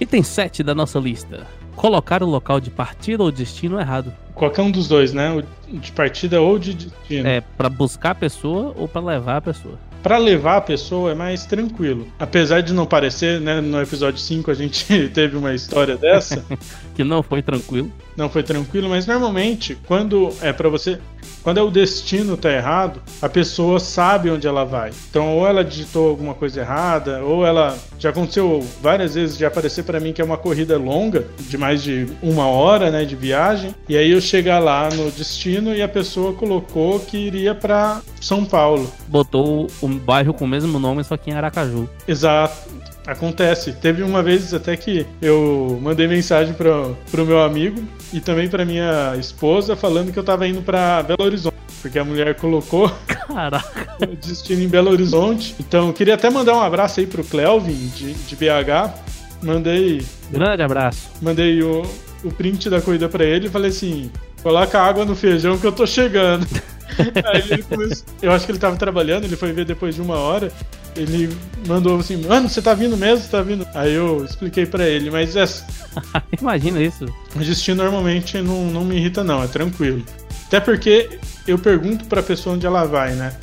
Item 0.00 0.22
7 0.22 0.62
da 0.62 0.74
nossa 0.74 0.98
lista. 0.98 1.46
Colocar 1.76 2.22
o 2.22 2.26
local 2.26 2.60
de 2.60 2.70
partida 2.70 3.22
ou 3.22 3.30
destino 3.30 3.78
errado. 3.80 4.12
Qualquer 4.34 4.62
um 4.62 4.70
dos 4.70 4.88
dois, 4.88 5.12
né? 5.12 5.32
O 5.32 5.42
de 5.76 5.92
partida 5.92 6.40
ou 6.40 6.58
de 6.58 6.74
destino. 6.74 7.28
É 7.28 7.40
pra 7.40 7.68
buscar 7.68 8.10
a 8.10 8.14
pessoa 8.14 8.74
ou 8.76 8.88
pra 8.88 9.00
levar 9.00 9.36
a 9.36 9.40
pessoa. 9.40 9.78
Pra 10.02 10.18
levar 10.18 10.58
a 10.58 10.60
pessoa 10.60 11.12
é 11.12 11.14
mais 11.14 11.46
tranquilo. 11.46 12.06
Apesar 12.18 12.60
de 12.60 12.74
não 12.74 12.84
parecer, 12.84 13.40
né? 13.40 13.60
No 13.60 13.80
episódio 13.80 14.18
5 14.20 14.50
a 14.50 14.54
gente 14.54 15.08
teve 15.14 15.36
uma 15.36 15.54
história 15.54 15.96
dessa. 15.96 16.44
Que 16.94 17.02
não 17.02 17.22
foi 17.24 17.42
tranquilo. 17.42 17.90
não 18.16 18.28
foi 18.28 18.44
tranquilo, 18.44 18.88
mas 18.88 19.04
normalmente, 19.06 19.76
quando 19.86 20.32
é 20.40 20.52
pra 20.52 20.68
você. 20.68 21.00
Quando 21.42 21.58
é 21.58 21.62
o 21.62 21.70
destino 21.70 22.36
tá 22.36 22.50
errado, 22.50 23.00
a 23.20 23.28
pessoa 23.28 23.78
sabe 23.78 24.30
onde 24.30 24.46
ela 24.46 24.64
vai. 24.64 24.90
Então, 25.10 25.36
ou 25.38 25.46
ela 25.46 25.64
digitou 25.64 26.08
alguma 26.08 26.34
coisa 26.34 26.60
errada, 26.60 27.22
ou 27.22 27.46
ela. 27.46 27.76
Já 27.98 28.10
aconteceu 28.10 28.66
várias 28.82 29.14
vezes 29.14 29.38
de 29.38 29.46
aparecer 29.46 29.84
pra 29.84 30.00
mim 30.00 30.12
que 30.12 30.20
é 30.20 30.24
uma 30.24 30.36
corrida 30.36 30.76
longa, 30.76 31.26
de 31.38 31.56
mais 31.56 31.82
de 31.82 32.06
uma 32.22 32.46
hora, 32.46 32.90
né, 32.90 33.04
de 33.04 33.16
viagem. 33.16 33.74
E 33.88 33.96
aí 33.96 34.10
eu 34.10 34.20
chegar 34.20 34.58
lá 34.58 34.88
no 34.90 35.10
destino 35.10 35.74
e 35.74 35.82
a 35.82 35.88
pessoa 35.88 36.32
colocou 36.32 37.00
que 37.00 37.16
iria 37.16 37.54
pra 37.54 38.00
São 38.20 38.44
Paulo. 38.44 38.90
Botou 39.08 39.68
o 39.80 39.88
bairro 39.88 40.34
com 40.34 40.44
o 40.44 40.48
mesmo 40.48 40.78
nome, 40.78 41.04
só 41.04 41.16
que 41.16 41.30
em 41.30 41.34
Aracaju. 41.34 41.88
Exato. 42.06 42.83
Acontece. 43.06 43.72
Teve 43.72 44.02
uma 44.02 44.22
vez 44.22 44.54
até 44.54 44.76
que 44.76 45.06
eu 45.20 45.78
mandei 45.82 46.06
mensagem 46.08 46.54
pro, 46.54 46.96
pro 47.10 47.26
meu 47.26 47.42
amigo 47.42 47.82
e 48.12 48.20
também 48.20 48.48
pra 48.48 48.64
minha 48.64 49.14
esposa 49.18 49.76
falando 49.76 50.12
que 50.12 50.18
eu 50.18 50.24
tava 50.24 50.46
indo 50.48 50.62
pra 50.62 51.02
Belo 51.02 51.22
Horizonte. 51.22 51.54
Porque 51.82 51.98
a 51.98 52.04
mulher 52.04 52.34
colocou 52.36 52.90
Caraca. 53.06 53.96
o 54.02 54.16
destino 54.16 54.62
em 54.62 54.68
Belo 54.68 54.90
Horizonte. 54.90 55.54
Então 55.60 55.88
eu 55.88 55.92
queria 55.92 56.14
até 56.14 56.30
mandar 56.30 56.54
um 56.54 56.62
abraço 56.62 57.00
aí 57.00 57.06
pro 57.06 57.22
Clelvin 57.22 57.88
de, 57.94 58.14
de 58.14 58.36
BH. 58.36 58.94
Mandei, 59.42 60.02
Grande 60.30 60.62
abraço. 60.62 61.10
mandei 61.20 61.62
o, 61.62 61.82
o 62.24 62.30
print 62.32 62.70
da 62.70 62.80
corrida 62.80 63.06
pra 63.08 63.22
ele 63.24 63.48
e 63.48 63.50
falei 63.50 63.68
assim: 63.68 64.10
coloca 64.42 64.80
água 64.80 65.04
no 65.04 65.14
feijão 65.14 65.58
que 65.58 65.66
eu 65.66 65.72
tô 65.72 65.86
chegando. 65.86 66.46
Aí 67.32 67.42
ele 67.50 67.62
começou, 67.62 68.06
eu 68.22 68.32
acho 68.32 68.46
que 68.46 68.52
ele 68.52 68.58
tava 68.58 68.76
trabalhando, 68.76 69.24
ele 69.24 69.36
foi 69.36 69.52
ver 69.52 69.64
depois 69.64 69.94
de 69.94 70.00
uma 70.00 70.16
hora. 70.16 70.52
Ele 70.96 71.36
mandou 71.66 71.98
assim: 71.98 72.16
Mano, 72.16 72.48
você 72.48 72.62
tá 72.62 72.72
vindo 72.74 72.96
mesmo? 72.96 73.24
Você 73.24 73.30
tá 73.30 73.42
vindo? 73.42 73.66
Aí 73.74 73.92
eu 73.92 74.24
expliquei 74.24 74.64
pra 74.64 74.86
ele, 74.86 75.10
mas 75.10 75.34
é, 75.34 75.44
Imagina 76.40 76.80
isso. 76.80 77.06
o 77.34 77.38
destino 77.38 77.82
normalmente 77.82 78.40
não, 78.40 78.66
não 78.66 78.84
me 78.84 78.96
irrita, 78.96 79.24
não, 79.24 79.42
é 79.42 79.46
tranquilo. 79.46 80.04
Até 80.46 80.60
porque 80.60 81.18
eu 81.48 81.58
pergunto 81.58 82.04
pra 82.04 82.22
pessoa 82.22 82.54
onde 82.54 82.66
ela 82.66 82.84
vai, 82.84 83.14
né? 83.14 83.34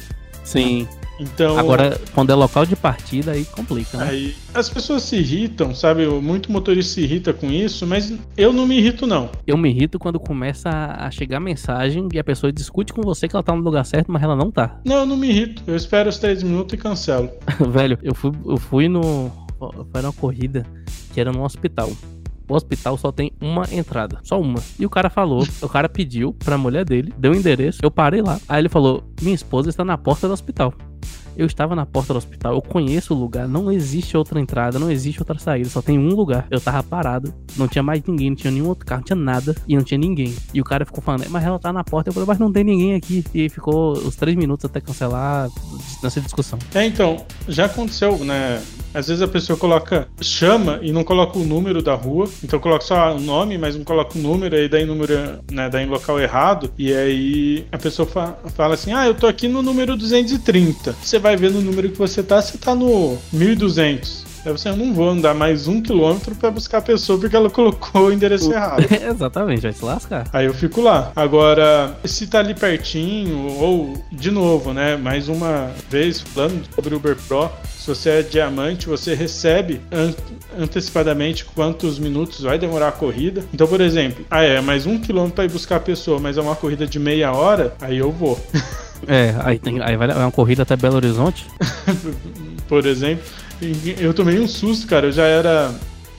Sim. 0.44 0.88
Então. 1.22 1.58
Agora, 1.58 2.02
quando 2.16 2.32
é 2.32 2.36
local 2.36 2.66
de 2.66 2.76
partida, 2.76 3.34
aí 3.34 3.46
complica, 3.46 3.98
né? 3.98 4.08
Aí 4.10 4.36
as 4.54 4.70
pessoas 4.70 5.04
se 5.04 5.18
irritam, 5.18 5.76
sabe? 5.76 6.08
Muito 6.08 6.52
motorista 6.52 6.96
se 6.96 7.02
irrita 7.02 7.32
com 7.32 7.50
isso, 7.52 7.86
mas 7.86 8.12
eu 8.36 8.52
não 8.52 8.66
me 8.66 8.78
irrito, 8.78 9.06
não. 9.06 9.30
Eu 9.46 9.56
me 9.56 9.70
irrito 9.70 10.00
quando 10.00 10.20
começa 10.20 10.70
a 10.70 11.12
chegar 11.12 11.40
mensagem 11.40 12.08
e 12.12 12.18
a 12.18 12.24
pessoa 12.24 12.52
discute 12.52 12.92
com 12.92 13.04
você 13.04 13.28
que 13.28 13.36
ela 13.36 13.44
tá 13.44 13.56
no 13.56 13.62
lugar 13.62 13.86
certo, 13.86 14.12
mas 14.12 14.24
ela 14.24 14.36
não 14.36 14.50
tá. 14.50 14.80
Não, 14.84 14.98
eu 14.98 15.06
não 15.06 15.16
me 15.16 15.30
irrito. 15.30 15.62
Eu 15.68 15.76
espero 15.76 16.10
os 16.10 16.18
três 16.18 16.42
minutos 16.42 16.74
e 16.74 16.78
cancelo. 16.78 17.30
Velho, 17.70 18.00
eu 18.02 18.16
fui, 18.16 18.32
eu 18.46 18.58
fui 18.58 18.90
no. 18.90 19.32
Foi 19.92 20.02
numa 20.02 20.14
corrida 20.14 20.66
que 21.14 21.22
era 21.22 21.32
num 21.32 21.44
hospital. 21.44 21.92
O 22.50 22.56
hospital 22.56 22.98
só 22.98 23.12
tem 23.12 23.32
uma 23.40 23.64
entrada, 23.72 24.20
só 24.24 24.42
uma. 24.42 24.60
E 24.80 24.86
o 24.86 24.90
cara 24.90 25.10
falou, 25.10 25.48
o 25.62 25.70
cara 25.70 25.88
pediu 25.88 26.34
pra 26.34 26.58
mulher 26.58 26.84
dele, 26.84 27.14
deu 27.16 27.32
o 27.32 27.36
endereço, 27.36 27.80
eu 27.84 27.92
parei 27.92 28.22
lá. 28.22 28.40
Aí 28.50 28.60
ele 28.60 28.70
falou: 28.70 29.04
Minha 29.22 29.36
esposa 29.36 29.70
está 29.70 29.86
na 29.86 29.98
porta 29.98 30.28
do 30.28 30.34
hospital. 30.34 30.74
Eu 31.38 31.46
estava 31.46 31.76
na 31.76 31.86
porta 31.86 32.14
do 32.14 32.18
hospital, 32.18 32.54
eu 32.56 32.62
conheço 32.62 33.14
o 33.14 33.18
lugar, 33.18 33.48
não 33.48 33.72
existe 33.72 34.16
outra 34.18 34.40
entrada, 34.40 34.78
não 34.78 34.92
existe 34.92 35.20
outra 35.22 35.38
saída, 35.40 35.70
só 35.70 35.82
tem 35.82 35.98
um 35.98 36.10
lugar. 36.16 36.46
Eu 36.52 36.60
tava 36.60 36.84
parado, 36.84 37.34
não 37.58 37.68
tinha 37.68 37.84
mais 37.84 38.02
ninguém, 38.06 38.30
não 38.30 38.36
tinha 38.38 38.52
nenhum 38.52 38.68
outro 38.68 38.86
carro, 38.86 39.00
não 39.02 39.06
tinha 39.06 39.16
nada 39.16 39.56
e 39.68 39.76
não 39.76 39.84
tinha 39.84 39.98
ninguém. 39.98 40.34
E 40.54 40.60
o 40.62 40.64
cara 40.64 40.86
ficou 40.86 41.02
falando, 41.04 41.26
mas 41.30 41.44
ela 41.44 41.58
tá 41.60 41.72
na 41.72 41.84
porta. 41.84 42.10
Eu 42.10 42.14
falei, 42.14 42.28
mas 42.28 42.40
não 42.40 42.52
tem 42.52 42.64
ninguém 42.64 42.96
aqui. 42.96 43.24
E 43.34 43.50
ficou 43.50 43.94
os 43.94 44.16
três 44.16 44.36
minutos 44.36 44.66
até 44.66 44.80
cancelar 44.82 45.50
nessa 46.04 46.20
discussão. 46.22 46.60
É, 46.76 46.86
então, 46.86 47.26
já 47.48 47.66
aconteceu, 47.66 48.18
né? 48.20 48.62
Às 48.94 49.08
vezes 49.08 49.22
a 49.22 49.28
pessoa 49.28 49.58
coloca, 49.58 50.10
chama 50.20 50.80
e 50.82 50.92
não 50.92 51.04
coloca 51.04 51.40
o 51.40 51.46
número 51.46 51.82
da 51.82 51.94
rua, 51.96 52.28
então 52.44 52.60
coloca 52.60 52.84
só 52.84 53.16
o 53.16 53.20
nome, 53.22 53.58
mas 53.58 53.74
não 53.78 53.86
coloca 53.86 54.18
o 54.18 54.22
número, 54.22 54.54
aí 54.54 54.68
dá 54.68 54.82
em 54.82 54.86
número, 54.86 55.14
né, 55.50 55.70
dá 55.70 55.82
em 55.82 55.86
local 55.86 56.20
errado, 56.20 56.70
e 56.78 56.94
aí 56.94 57.66
a 57.72 57.78
pessoa 57.78 58.06
fa- 58.06 58.36
fala 58.54 58.74
assim: 58.74 58.92
"Ah, 58.92 59.08
eu 59.08 59.14
tô 59.14 59.28
aqui 59.28 59.48
no 59.48 59.62
número 59.62 59.96
230". 59.96 60.94
Você 61.02 61.18
vai 61.22 61.38
ver 61.38 61.52
no 61.52 61.62
número 61.62 61.90
que 61.90 61.98
você 61.98 62.22
tá, 62.24 62.42
você 62.42 62.58
tá 62.58 62.76
no 62.76 63.18
1200. 63.32 64.30
Aí 64.44 64.52
você, 64.52 64.70
eu 64.70 64.76
não 64.76 64.92
vou 64.92 65.08
andar 65.08 65.36
mais 65.36 65.68
um 65.68 65.80
quilômetro 65.80 66.34
pra 66.34 66.50
buscar 66.50 66.80
a 66.80 66.82
pessoa 66.82 67.20
porque 67.20 67.36
ela 67.36 67.48
colocou 67.48 68.08
o 68.08 68.12
endereço 68.12 68.52
errado. 68.52 68.84
Exatamente, 68.90 69.62
vai 69.62 69.72
se 69.72 69.86
lascar. 69.86 70.28
Aí 70.34 70.48
eu 70.48 70.54
fico 70.56 70.82
lá. 70.82 71.12
Agora, 71.16 71.96
se 72.06 72.26
tá 72.26 72.40
ali 72.40 72.56
pertinho, 72.56 73.38
ou 73.60 74.04
de 74.12 74.32
novo, 74.32 74.74
né? 74.74 74.98
Mais 74.98 75.28
uma 75.28 75.70
vez 75.92 76.22
falando 76.22 76.60
sobre 76.74 76.96
o 76.96 76.98
Uber 76.98 77.16
Pro, 77.28 77.52
se 77.78 77.86
você 77.88 78.10
é 78.10 78.22
diamante, 78.24 78.88
você 78.88 79.14
recebe 79.14 79.80
an- 79.92 80.14
antecipadamente 80.60 81.46
quantos 81.46 82.00
minutos 82.00 82.42
vai 82.42 82.58
demorar 82.58 82.88
a 82.88 82.92
corrida. 82.92 83.44
Então, 83.54 83.68
por 83.68 83.80
exemplo, 83.80 84.26
ah, 84.30 84.42
é 84.42 84.60
mais 84.60 84.88
um 84.88 84.98
quilômetro 84.98 85.36
pra 85.36 85.46
ir 85.46 85.52
buscar 85.52 85.76
a 85.76 85.80
pessoa, 85.80 86.20
mas 86.20 86.38
é 86.40 86.42
uma 86.42 86.56
corrida 86.56 86.88
de 86.88 86.98
meia 86.98 87.32
hora, 87.32 87.76
aí 87.80 87.98
eu 88.00 88.12
vou. 88.12 88.40
É, 89.08 89.36
aí, 89.44 89.60
tem, 89.60 89.82
aí 89.82 89.98
vai 89.98 90.08
vai 90.08 90.18
uma 90.18 90.32
corrida 90.32 90.64
até 90.64 90.76
Belo 90.76 90.96
Horizonte. 90.96 91.46
por 92.68 92.86
exemplo. 92.86 93.24
Eu 94.00 94.14
tomei 94.14 94.40
um 94.40 94.48
susto, 94.48 94.88
cara. 94.88 95.08
Eu 95.08 95.12
já 95.12 95.26
era. 95.26 95.74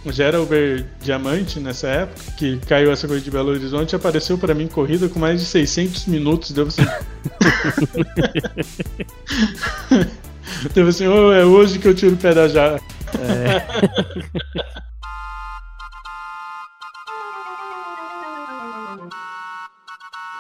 Já 0.07 0.25
era 0.25 0.43
Uber 0.43 0.85
Diamante 1.01 1.61
nessa 1.61 1.87
época, 1.87 2.33
que 2.37 2.57
caiu 2.67 2.91
essa 2.91 3.07
coisa 3.07 3.23
de 3.23 3.31
Belo 3.31 3.51
Horizonte 3.51 3.93
e 3.93 3.97
apareceu 3.97 4.37
pra 4.37 4.53
mim 4.53 4.67
corrida 4.67 5.09
com 5.09 5.21
mais 5.21 5.39
de 5.39 5.47
600 5.47 6.07
minutos. 6.07 6.51
Deu 6.51 6.67
assim. 6.67 6.83
Deu 10.75 10.89
assim, 10.89 11.07
"Oh, 11.07 11.33
é 11.33 11.45
hoje 11.45 11.79
que 11.79 11.87
eu 11.87 11.95
tiro 11.95 12.15
o 12.15 12.19
pé 12.19 12.35
da 12.35 12.49
jarra. 12.49 12.81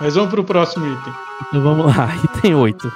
Mas 0.02 0.14
vamos 0.16 0.30
pro 0.30 0.44
próximo 0.44 0.86
item. 0.86 1.12
Então 1.48 1.62
vamos 1.62 1.96
lá, 1.96 2.08
item 2.36 2.54
8. 2.54 2.92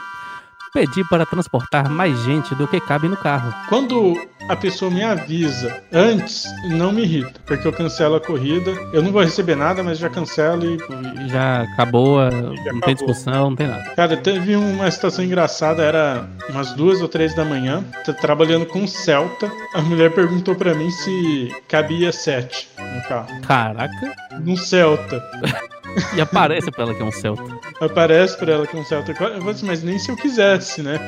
Pedir 0.75 1.05
para 1.09 1.25
transportar 1.25 1.89
mais 1.89 2.19
gente 2.25 2.55
do 2.55 2.69
que 2.69 2.79
cabe 2.81 3.09
no 3.09 3.17
carro. 3.17 3.51
Quando 3.67 4.15
a 4.51 4.55
pessoa 4.55 4.91
me 4.91 5.03
avisa 5.03 5.75
antes, 5.91 6.45
não 6.69 6.93
me 6.93 7.01
irrita, 7.03 7.41
porque 7.47 7.67
eu 7.67 7.73
cancelo 7.73 8.17
a 8.17 8.21
corrida. 8.21 8.73
Eu 8.93 9.03
não 9.03 9.11
vou 9.11 9.23
receber 9.23 9.55
nada, 9.57 9.83
mas 9.83 9.97
já 9.99 10.11
cancelo 10.11 10.67
e 10.67 11.29
Já 11.31 11.63
acabou, 11.63 12.21
a- 12.21 12.31
não 12.31 12.53
acabou. 12.53 12.81
tem 12.83 12.95
discussão, 12.95 13.49
não 13.51 13.57
tem 13.57 13.69
nada. 13.69 13.85
Cara, 13.97 14.19
teve 14.19 14.55
uma 14.55 14.91
situação 14.91 15.25
engraçada, 15.25 15.83
era 15.83 16.29
umas 16.51 16.73
duas 16.75 17.01
ou 17.01 17.09
três 17.09 17.35
da 17.35 17.45
manhã, 17.45 17.83
tô 18.05 18.13
trabalhando 18.13 18.67
com 18.67 18.87
Celta. 18.87 19.51
A 19.73 19.81
mulher 19.81 20.13
perguntou 20.15 20.55
pra 20.55 20.75
mim 20.75 20.91
se 20.91 21.57
cabia 21.69 22.13
sete 22.13 22.69
no 22.79 23.03
carro. 23.09 23.29
Caraca, 23.47 24.15
Num 24.45 24.57
Celta. 24.59 25.23
e 26.15 26.21
aparece 26.21 26.71
pra 26.71 26.85
ela 26.85 26.95
que 26.95 27.03
é 27.03 27.05
um 27.05 27.13
Celta. 27.13 27.43
Aparece 27.81 28.37
pra 28.37 28.53
ela 28.53 28.67
que 28.67 28.77
é 28.77 28.81
um 28.81 28.85
Celta. 28.85 29.13
Assim, 29.51 29.67
mas 29.67 29.83
nem 29.83 29.99
se 29.99 30.11
eu 30.11 30.17
quisesse, 30.17 30.83
né? 30.83 30.99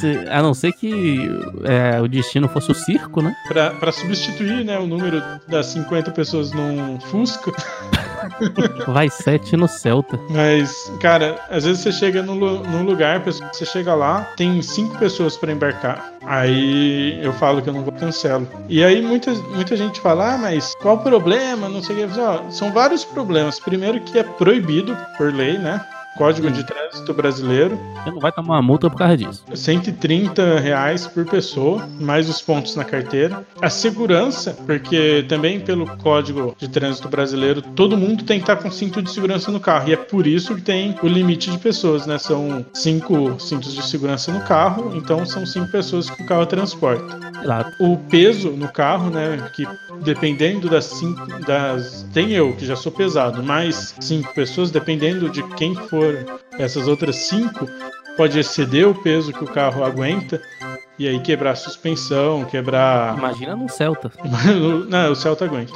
Se- 0.00 0.24
a 0.30 0.42
não 0.42 0.54
ser 0.54 0.72
que 0.72 1.28
é, 1.64 2.00
o 2.00 2.08
destino 2.08 2.48
fosse 2.48 2.70
o 2.70 2.74
circo, 2.74 3.22
né? 3.22 3.34
Pra, 3.48 3.70
pra 3.70 3.92
substituir 3.92 4.64
né, 4.64 4.78
o 4.78 4.86
número 4.86 5.22
das 5.48 5.66
50 5.66 6.10
pessoas 6.12 6.52
num 6.52 7.00
Fusca. 7.00 7.52
Vai 8.86 9.08
7 9.10 9.56
no 9.56 9.68
Celta. 9.68 10.18
Mas, 10.30 10.92
cara, 11.00 11.38
às 11.50 11.64
vezes 11.64 11.82
você 11.82 11.92
chega 11.92 12.22
num, 12.22 12.34
num 12.34 12.82
lugar, 12.84 13.20
você 13.20 13.64
chega 13.64 13.94
lá, 13.94 14.28
tem 14.36 14.60
cinco 14.62 14.96
pessoas 14.98 15.36
pra 15.36 15.52
embarcar. 15.52 16.12
Aí 16.24 17.18
eu 17.22 17.32
falo 17.32 17.62
que 17.62 17.68
eu 17.68 17.72
não 17.72 17.82
vou 17.82 17.92
cancelo. 17.92 18.46
E 18.68 18.82
aí 18.84 19.00
muita, 19.02 19.32
muita 19.32 19.76
gente 19.76 20.00
fala, 20.00 20.34
ah, 20.34 20.38
mas 20.38 20.74
qual 20.80 20.96
o 20.96 21.02
problema? 21.02 21.68
Não 21.68 21.82
sei 21.82 22.04
o 22.04 22.08
que. 22.08 22.14
Falo, 22.14 22.44
"Ó, 22.46 22.50
são 22.50 22.72
vários 22.72 23.04
problemas. 23.04 23.58
Primeiro 23.58 24.00
que 24.00 24.18
é 24.18 24.22
proibido 24.22 24.96
por 25.16 25.32
lei, 25.32 25.58
né? 25.58 25.80
Código 26.18 26.50
de 26.50 26.64
Trânsito 26.64 27.14
Brasileiro. 27.14 27.78
Você 28.02 28.10
não 28.10 28.18
vai 28.18 28.32
tomar 28.32 28.56
uma 28.56 28.62
multa 28.62 28.90
por 28.90 28.96
causa 28.96 29.16
disso. 29.16 29.44
130 29.54 30.58
reais 30.58 31.06
por 31.06 31.24
pessoa, 31.24 31.88
mais 32.00 32.28
os 32.28 32.42
pontos 32.42 32.74
na 32.74 32.84
carteira. 32.84 33.46
A 33.62 33.70
segurança, 33.70 34.58
porque 34.66 35.24
também 35.28 35.60
pelo 35.60 35.86
Código 35.98 36.56
de 36.58 36.68
Trânsito 36.68 37.08
Brasileiro, 37.08 37.62
todo 37.62 37.96
mundo 37.96 38.24
tem 38.24 38.40
que 38.40 38.42
estar 38.42 38.56
com 38.56 38.68
cinto 38.68 39.00
de 39.00 39.12
segurança 39.12 39.52
no 39.52 39.60
carro. 39.60 39.88
E 39.88 39.92
é 39.92 39.96
por 39.96 40.26
isso 40.26 40.56
que 40.56 40.62
tem 40.62 40.96
o 41.00 41.06
limite 41.06 41.52
de 41.52 41.58
pessoas, 41.58 42.04
né? 42.04 42.18
São 42.18 42.66
cinco 42.74 43.38
cintos 43.38 43.72
de 43.72 43.86
segurança 43.86 44.32
no 44.32 44.40
carro, 44.40 44.96
então 44.96 45.24
são 45.24 45.46
cinco 45.46 45.70
pessoas 45.70 46.10
que 46.10 46.20
o 46.20 46.26
carro 46.26 46.46
transporta. 46.46 47.16
Exato. 47.40 47.72
O 47.78 47.96
peso 47.96 48.50
no 48.50 48.68
carro, 48.68 49.08
né? 49.08 49.50
Que 49.54 49.64
dependendo 50.02 50.68
das 50.68 50.86
cinco. 50.86 51.26
Das, 51.44 52.06
tem 52.12 52.32
eu, 52.32 52.54
que 52.54 52.66
já 52.66 52.76
sou 52.76 52.90
pesado, 52.90 53.42
mais 53.42 53.94
cinco 54.00 54.32
pessoas, 54.34 54.70
dependendo 54.70 55.28
de 55.28 55.42
quem 55.54 55.74
for 55.74 56.07
essas 56.58 56.86
outras 56.88 57.16
cinco, 57.16 57.66
pode 58.16 58.38
exceder 58.38 58.88
o 58.88 58.94
peso 58.94 59.32
que 59.32 59.44
o 59.44 59.48
carro 59.48 59.84
aguenta 59.84 60.40
e 60.98 61.06
aí 61.06 61.20
quebrar 61.20 61.52
a 61.52 61.54
suspensão, 61.54 62.44
quebrar. 62.44 63.16
Imagina 63.16 63.54
num 63.54 63.68
Celta. 63.68 64.10
Não, 64.88 65.12
o 65.12 65.14
Celta 65.14 65.44
aguenta. 65.44 65.72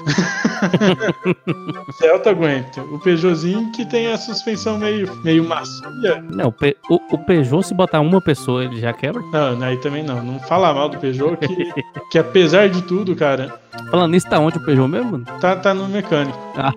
Celta 1.99 2.31
aguenta. 2.31 2.81
O 2.83 2.99
Peugeotzinho 2.99 3.71
que 3.73 3.85
tem 3.87 4.13
a 4.13 4.17
suspensão 4.19 4.79
meio, 4.79 5.09
meio 5.23 5.45
macia. 5.45 6.25
Não, 6.29 6.49
o, 6.49 6.53
Pe- 6.53 6.77
o- 6.91 7.01
o 7.13 7.19
Peugeot, 7.19 7.63
se 7.67 7.75
botar 7.75 8.01
uma 8.01 8.21
pessoa, 8.21 8.65
ele 8.65 8.81
já 8.81 8.93
quebra. 8.93 9.23
Não, 9.33 9.63
aí 9.65 9.77
também 9.77 10.03
não. 10.03 10.23
Não 10.23 10.41
fala 10.41 10.73
mal 10.75 10.89
do 10.89 10.99
Peugeot, 10.99 11.37
que, 11.37 11.73
que 12.11 12.19
apesar 12.19 12.69
de 12.69 12.83
tudo, 12.83 13.15
cara, 13.15 13.61
Falando 13.91 14.11
nisso, 14.13 14.29
tá 14.29 14.39
onde 14.39 14.59
o 14.59 14.65
Peugeot 14.65 14.89
mesmo? 14.89 15.21
tá, 15.41 15.55
tá 15.57 15.73
no 15.75 15.89
mecânico. 15.89 16.39
Ah. 16.57 16.73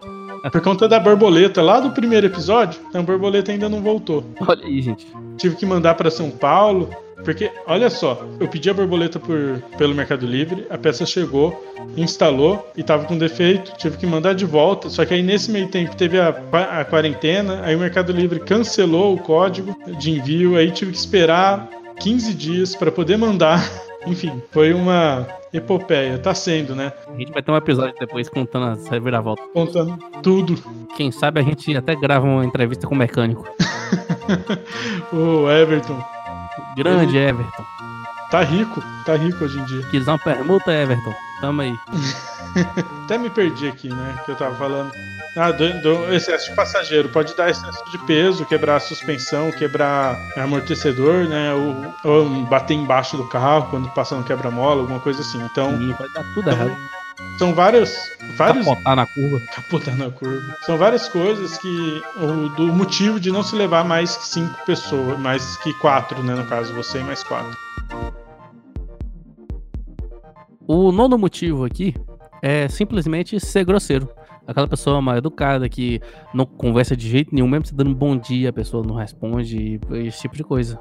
Por 0.51 0.62
conta 0.62 0.88
da 0.88 0.99
borboleta 0.99 1.62
lá 1.62 1.79
do 1.79 1.91
primeiro 1.91 2.27
episódio, 2.27 2.79
então 2.88 3.01
a 3.01 3.03
borboleta 3.03 3.51
ainda 3.51 3.67
não 3.67 3.81
voltou. 3.81 4.23
Olha 4.47 4.65
aí, 4.65 4.81
gente. 4.81 5.08
Tive 5.38 5.55
que 5.55 5.65
mandar 5.65 5.95
pra 5.95 6.12
São 6.12 6.29
Paulo, 6.29 6.89
porque, 7.23 7.51
olha 7.65 7.89
só, 7.89 8.23
eu 8.39 8.47
pedi 8.47 8.69
a 8.69 8.73
borboleta 8.73 9.19
por, 9.19 9.62
pelo 9.77 9.95
Mercado 9.95 10.27
Livre, 10.27 10.67
a 10.69 10.77
peça 10.77 11.05
chegou, 11.05 11.65
instalou 11.97 12.69
e 12.77 12.84
tava 12.84 13.05
com 13.05 13.17
defeito, 13.17 13.73
tive 13.77 13.97
que 13.97 14.05
mandar 14.05 14.34
de 14.34 14.45
volta. 14.45 14.89
Só 14.89 15.03
que 15.05 15.13
aí 15.13 15.23
nesse 15.23 15.49
meio 15.49 15.67
tempo 15.67 15.95
teve 15.95 16.19
a, 16.19 16.29
a 16.79 16.86
quarentena, 16.86 17.62
aí 17.63 17.75
o 17.75 17.79
Mercado 17.79 18.12
Livre 18.12 18.39
cancelou 18.39 19.15
o 19.15 19.17
código 19.17 19.75
de 19.97 20.12
envio, 20.12 20.55
aí 20.55 20.69
tive 20.71 20.91
que 20.91 20.97
esperar 20.97 21.67
15 21.99 22.34
dias 22.34 22.75
pra 22.75 22.91
poder 22.91 23.17
mandar. 23.17 23.67
Enfim, 24.05 24.39
foi 24.51 24.71
uma 24.71 25.27
epopeia, 25.56 26.18
tá 26.18 26.34
sendo, 26.34 26.76
né? 26.76 26.91
A 27.08 27.18
gente 27.18 27.32
vai 27.32 27.41
ter 27.41 27.52
um 27.52 27.56
episódio 27.56 27.96
depois 28.00 28.30
contando 28.30 28.65
as 28.68 28.88
reviravoltas. 28.88 29.46
Contando 29.54 29.98
tudo. 30.22 30.56
Quem 30.96 31.12
sabe 31.12 31.39
a 31.39 31.44
gente 31.44 31.76
até 31.76 31.96
grava 31.96 32.26
uma 32.26 32.46
entrevista 32.46 32.88
com 32.88 32.96
o 32.96 32.98
mecânico. 32.98 33.46
O 35.13 35.50
Everton 35.50 36.04
Grande 36.76 37.15
Everton. 37.15 37.63
tá 38.32 38.41
rico, 38.41 38.84
tá 39.06 39.15
rico 39.15 39.46
hoje 39.46 39.60
em 39.60 39.65
dia. 39.65 39.84
Quiser 39.91 40.12
uma 40.12 40.20
permuta, 40.20 40.72
Everton. 40.72 41.13
Tamo 41.41 41.62
aí. 41.62 41.76
Até 43.06 43.18
me 43.18 43.30
perdi 43.30 43.68
aqui, 43.68 43.89
né? 43.89 44.15
Que 44.26 44.32
eu 44.32 44.36
tava 44.36 44.56
falando. 44.56 44.91
Ah, 45.38 45.52
do, 45.52 45.82
do 45.82 46.13
excesso 46.13 46.50
de 46.50 46.56
passageiro. 46.56 47.10
Pode 47.10 47.36
dar 47.36 47.50
excesso 47.50 47.84
de 47.91 47.98
peso, 48.06 48.45
quebrar 48.45 48.78
a 48.78 48.80
suspensão, 48.80 49.52
quebrar 49.52 50.17
amortecedor, 50.38 51.26
né? 51.28 51.54
Ou, 51.54 51.93
ou 52.10 52.30
bater 52.45 52.74
embaixo 52.76 53.17
do 53.17 53.28
carro 53.28 53.67
quando 53.69 53.89
passa 53.89 54.15
no 54.15 54.24
quebra-mola, 54.24 54.82
alguma 54.82 55.00
coisa 55.00 55.21
assim. 55.21 55.41
Então, 55.43 55.74
Ih, 55.82 55.93
vai 55.93 56.08
dar 56.13 56.24
tudo 56.34 56.50
errado. 56.50 56.78
são 57.38 57.54
vários. 57.54 57.93
vários 58.38 58.65
Capotar 58.65 58.95
na 58.95 59.06
curva. 59.06 59.39
capotar 59.54 59.95
na 59.98 60.10
curva. 60.10 60.56
São 60.65 60.78
várias 60.78 61.10
coisas 61.10 61.58
que. 61.58 62.02
O, 62.15 62.50
do 62.56 62.67
motivo 62.67 63.19
de 63.19 63.30
não 63.30 63.43
se 63.43 63.58
levar 63.58 63.84
mais 63.84 64.15
que 64.15 64.26
cinco 64.28 64.56
pessoas, 64.65 65.19
mais 65.19 65.58
que 65.58 65.74
quatro, 65.80 66.24
né? 66.24 66.34
No 66.34 66.45
caso, 66.45 66.74
você 66.74 67.00
e 67.00 67.04
mais 67.04 67.24
quatro. 67.24 67.58
O 70.67 70.91
nono 70.93 71.17
motivo 71.17 71.65
aqui 71.65 71.93
é 72.41 72.67
simplesmente 72.69 73.39
ser 73.39 73.65
grosseiro. 73.65 74.10
Aquela 74.47 74.67
pessoa 74.67 75.01
mal 75.01 75.17
educada 75.17 75.67
que 75.67 75.99
não 76.34 76.45
conversa 76.45 76.95
de 76.95 77.10
jeito 77.10 77.34
nenhum, 77.34 77.47
mesmo 77.47 77.65
você 77.65 77.75
dando 77.75 77.89
um 77.89 77.95
bom 77.95 78.17
dia, 78.17 78.49
a 78.49 78.53
pessoa 78.53 78.86
não 78.86 78.95
responde, 78.95 79.79
esse 79.91 80.21
tipo 80.21 80.36
de 80.36 80.43
coisa. 80.43 80.77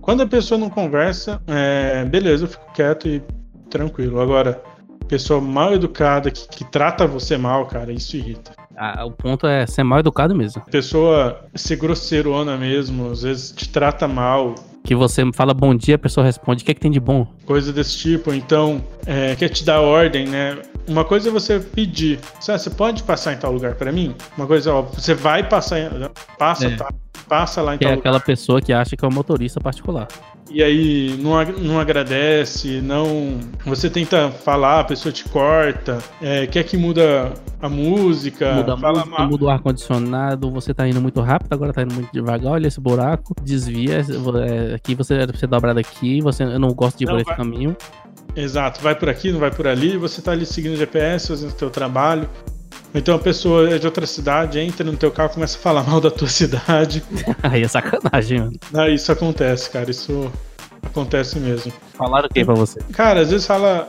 Quando 0.00 0.22
a 0.22 0.26
pessoa 0.26 0.58
não 0.58 0.68
conversa, 0.68 1.40
é, 1.46 2.04
beleza, 2.04 2.44
eu 2.44 2.48
fico 2.48 2.72
quieto 2.72 3.08
e 3.08 3.22
tranquilo. 3.70 4.20
Agora, 4.20 4.62
pessoa 5.08 5.40
mal 5.40 5.74
educada 5.74 6.30
que, 6.30 6.48
que 6.48 6.64
trata 6.64 7.06
você 7.06 7.36
mal, 7.36 7.66
cara, 7.66 7.92
isso 7.92 8.16
irrita. 8.16 8.52
Ah, 8.76 9.04
o 9.04 9.10
ponto 9.10 9.46
é 9.46 9.66
ser 9.66 9.82
mal 9.82 9.98
educado 9.98 10.34
mesmo. 10.34 10.62
Pessoa 10.70 11.44
ser 11.54 11.76
grosseirona 11.76 12.56
mesmo, 12.56 13.10
às 13.10 13.22
vezes 13.22 13.52
te 13.52 13.68
trata 13.68 14.08
mal, 14.08 14.54
Que 14.82 14.94
você 14.94 15.22
fala 15.32 15.54
bom 15.54 15.74
dia, 15.74 15.94
a 15.94 15.98
pessoa 15.98 16.24
responde, 16.24 16.62
o 16.62 16.64
que 16.64 16.70
é 16.72 16.74
que 16.74 16.80
tem 16.80 16.90
de 16.90 16.98
bom? 17.00 17.26
coisa 17.46 17.72
desse 17.72 17.96
tipo. 17.98 18.32
Então, 18.32 18.82
é, 19.06 19.36
quer 19.36 19.48
te 19.48 19.64
dar 19.64 19.80
ordem, 19.80 20.26
né? 20.26 20.58
Uma 20.88 21.04
coisa 21.04 21.28
é 21.28 21.32
você 21.32 21.60
pedir, 21.60 22.18
"Sabe, 22.40 22.58
você 22.60 22.70
pode 22.70 23.02
passar 23.02 23.32
em 23.34 23.36
tal 23.36 23.52
lugar 23.52 23.74
pra 23.74 23.92
mim? 23.92 24.14
Uma 24.36 24.46
coisa, 24.46 24.72
ó, 24.72 24.82
você 24.82 25.14
vai 25.14 25.46
passar, 25.48 25.78
em- 25.78 25.88
passa, 26.38 26.66
É. 26.66 26.76
tá, 26.76 26.88
passa 27.28 27.62
lá 27.62 27.74
em 27.74 27.78
Que 27.78 27.84
tal 27.84 27.92
é 27.92 27.96
lugar. 27.96 28.00
aquela 28.10 28.20
pessoa 28.20 28.60
que 28.60 28.72
acha 28.72 28.96
que 28.96 29.04
é 29.04 29.08
um 29.08 29.12
motorista 29.12 29.60
particular. 29.60 30.08
E 30.50 30.62
aí 30.64 31.16
não, 31.18 31.42
não 31.58 31.78
agradece, 31.78 32.80
não. 32.80 33.38
Você 33.64 33.88
tenta 33.88 34.30
falar, 34.30 34.80
a 34.80 34.84
pessoa 34.84 35.12
te 35.12 35.24
corta, 35.28 35.98
é, 36.20 36.46
quer 36.46 36.64
que 36.64 36.76
muda 36.76 37.32
a 37.62 37.68
música, 37.68 38.54
muda 38.54 38.74
a 38.74 38.76
fala 38.76 38.98
música, 38.98 39.18
mal. 39.18 39.28
muda 39.28 39.44
o 39.44 39.48
ar-condicionado, 39.48 40.50
você 40.50 40.74
tá 40.74 40.88
indo 40.88 41.00
muito 41.00 41.20
rápido, 41.20 41.52
agora 41.52 41.72
tá 41.72 41.82
indo 41.82 41.94
muito 41.94 42.12
devagar, 42.12 42.54
olha 42.54 42.66
esse 42.66 42.80
buraco, 42.80 43.32
desvia, 43.42 44.00
é, 44.00 44.74
aqui 44.74 44.96
você 44.96 45.14
era 45.14 45.28
pra 45.28 45.38
ser 45.38 45.46
dobrado 45.46 45.78
aqui, 45.78 46.20
você, 46.20 46.42
eu 46.42 46.58
não 46.58 46.70
gosto 46.74 46.98
de 46.98 47.04
ir 47.04 47.06
Não, 47.06 47.14
por 47.14 47.20
esse 47.20 47.36
caminho. 47.36 47.76
Exato, 48.34 48.80
vai 48.80 48.94
por 48.94 49.08
aqui, 49.08 49.30
não 49.30 49.38
vai 49.38 49.52
por 49.52 49.68
ali, 49.68 49.96
você 49.96 50.20
tá 50.20 50.32
ali 50.32 50.44
seguindo 50.44 50.74
o 50.74 50.76
GPS, 50.76 51.28
fazendo 51.28 51.50
o 51.50 51.54
teu 51.54 51.70
trabalho. 51.70 52.28
Então 52.94 53.14
a 53.14 53.18
pessoa 53.18 53.70
é 53.74 53.78
de 53.78 53.86
outra 53.86 54.04
cidade, 54.06 54.58
entra 54.58 54.84
no 54.84 54.96
teu 54.96 55.10
carro, 55.12 55.30
começa 55.30 55.56
a 55.56 55.60
falar 55.60 55.82
mal 55.84 56.00
da 56.00 56.10
tua 56.10 56.26
cidade. 56.28 57.02
Aí 57.42 57.62
é 57.62 57.68
sacanagem, 57.68 58.40
mano. 58.40 58.52
Ah, 58.74 58.88
isso 58.88 59.12
acontece, 59.12 59.70
cara, 59.70 59.90
isso 59.90 60.30
acontece 60.82 61.38
mesmo. 61.38 61.72
Falaram 61.94 62.26
o 62.26 62.32
que 62.32 62.44
pra 62.44 62.54
você? 62.54 62.80
Cara, 62.92 63.20
às 63.20 63.30
vezes 63.30 63.46
fala. 63.46 63.88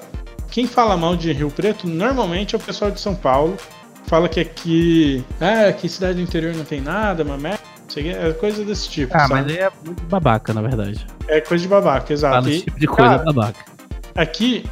Quem 0.50 0.68
fala 0.68 0.98
mal 0.98 1.16
de 1.16 1.32
Rio 1.32 1.50
Preto 1.50 1.88
normalmente 1.88 2.54
é 2.56 2.58
o 2.58 2.62
pessoal 2.62 2.92
de 2.92 3.00
São 3.00 3.16
Paulo. 3.16 3.56
Fala 4.06 4.28
que 4.28 4.40
aqui. 4.42 5.24
Ah, 5.40 5.72
que 5.72 5.88
cidade 5.88 6.16
do 6.16 6.22
interior 6.22 6.54
não 6.54 6.66
tem 6.66 6.82
nada, 6.82 7.24
uma 7.24 7.38
merda. 7.38 7.60
não 7.84 7.90
sei 7.90 8.04
o 8.04 8.06
quê, 8.14 8.20
É 8.22 8.34
coisa 8.34 8.64
desse 8.66 8.90
tipo. 8.90 9.16
Ah, 9.16 9.20
sabe? 9.22 9.34
mas 9.34 9.46
aí 9.48 9.58
é 9.60 9.72
muito 9.86 10.04
babaca, 10.04 10.54
na 10.54 10.62
verdade. 10.62 11.06
É 11.28 11.40
coisa 11.40 11.62
de 11.64 11.70
babaca, 11.70 12.12
exato. 12.12 12.36
Fala 12.36 12.50
E 12.50 12.56
esse 12.56 12.66
tipo 12.66 12.78
de 12.80 12.88
coisa 12.88 13.18
cara, 13.18 13.24
babaca. 13.24 13.66
aqui. 14.14 14.66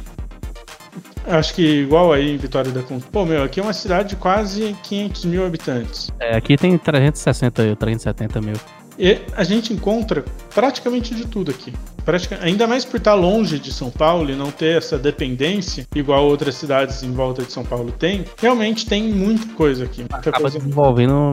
Acho 1.26 1.54
que 1.54 1.82
igual 1.82 2.12
aí 2.12 2.34
em 2.34 2.36
Vitória 2.36 2.70
da 2.70 2.82
Conquista. 2.82 3.10
Pô, 3.10 3.24
meu, 3.24 3.42
aqui 3.42 3.60
é 3.60 3.62
uma 3.62 3.72
cidade 3.72 4.10
de 4.10 4.16
quase 4.16 4.76
500 4.82 5.24
mil 5.26 5.44
habitantes. 5.44 6.10
É, 6.18 6.36
aqui 6.36 6.56
tem 6.56 6.76
360 6.76 7.62
ou 7.62 7.76
370 7.76 8.40
mil. 8.40 8.56
E 9.02 9.18
a 9.34 9.42
gente 9.44 9.72
encontra 9.72 10.22
praticamente 10.54 11.14
de 11.14 11.26
tudo 11.26 11.50
aqui. 11.50 11.72
Pratica- 12.04 12.38
Ainda 12.42 12.66
mais 12.66 12.84
por 12.84 12.98
estar 12.98 13.14
longe 13.14 13.58
de 13.58 13.72
São 13.72 13.90
Paulo 13.90 14.30
e 14.30 14.36
não 14.36 14.50
ter 14.50 14.76
essa 14.76 14.98
dependência, 14.98 15.86
igual 15.94 16.26
outras 16.26 16.54
cidades 16.56 17.02
em 17.02 17.10
volta 17.10 17.42
de 17.42 17.50
São 17.50 17.64
Paulo 17.64 17.90
tem, 17.92 18.26
realmente 18.38 18.84
tem 18.84 19.04
muita 19.04 19.46
coisa 19.54 19.84
aqui. 19.84 20.00
Muita 20.00 20.16
Acaba 20.16 20.40
coisa. 20.42 20.58
desenvolvendo 20.58 21.30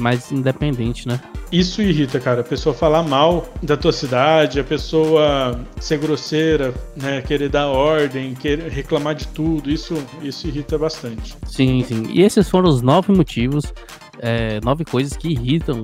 mais 0.00 0.32
independente, 0.32 1.06
né? 1.06 1.20
Isso 1.52 1.82
irrita, 1.82 2.18
cara. 2.18 2.40
A 2.40 2.44
pessoa 2.44 2.74
falar 2.74 3.02
mal 3.02 3.46
da 3.62 3.76
tua 3.76 3.92
cidade, 3.92 4.58
a 4.58 4.64
pessoa 4.64 5.60
ser 5.78 5.98
grosseira, 5.98 6.72
né, 6.96 7.20
querer 7.20 7.50
dar 7.50 7.66
ordem, 7.68 8.32
querer 8.34 8.70
reclamar 8.70 9.14
de 9.14 9.26
tudo, 9.28 9.70
isso, 9.70 9.94
isso 10.22 10.46
irrita 10.46 10.78
bastante. 10.78 11.36
Sim, 11.46 11.84
sim. 11.84 12.04
E 12.08 12.22
esses 12.22 12.48
foram 12.48 12.68
os 12.70 12.80
nove 12.80 13.12
motivos, 13.12 13.64
é, 14.20 14.60
nove 14.62 14.84
coisas 14.84 15.16
que 15.16 15.28
irritam 15.28 15.82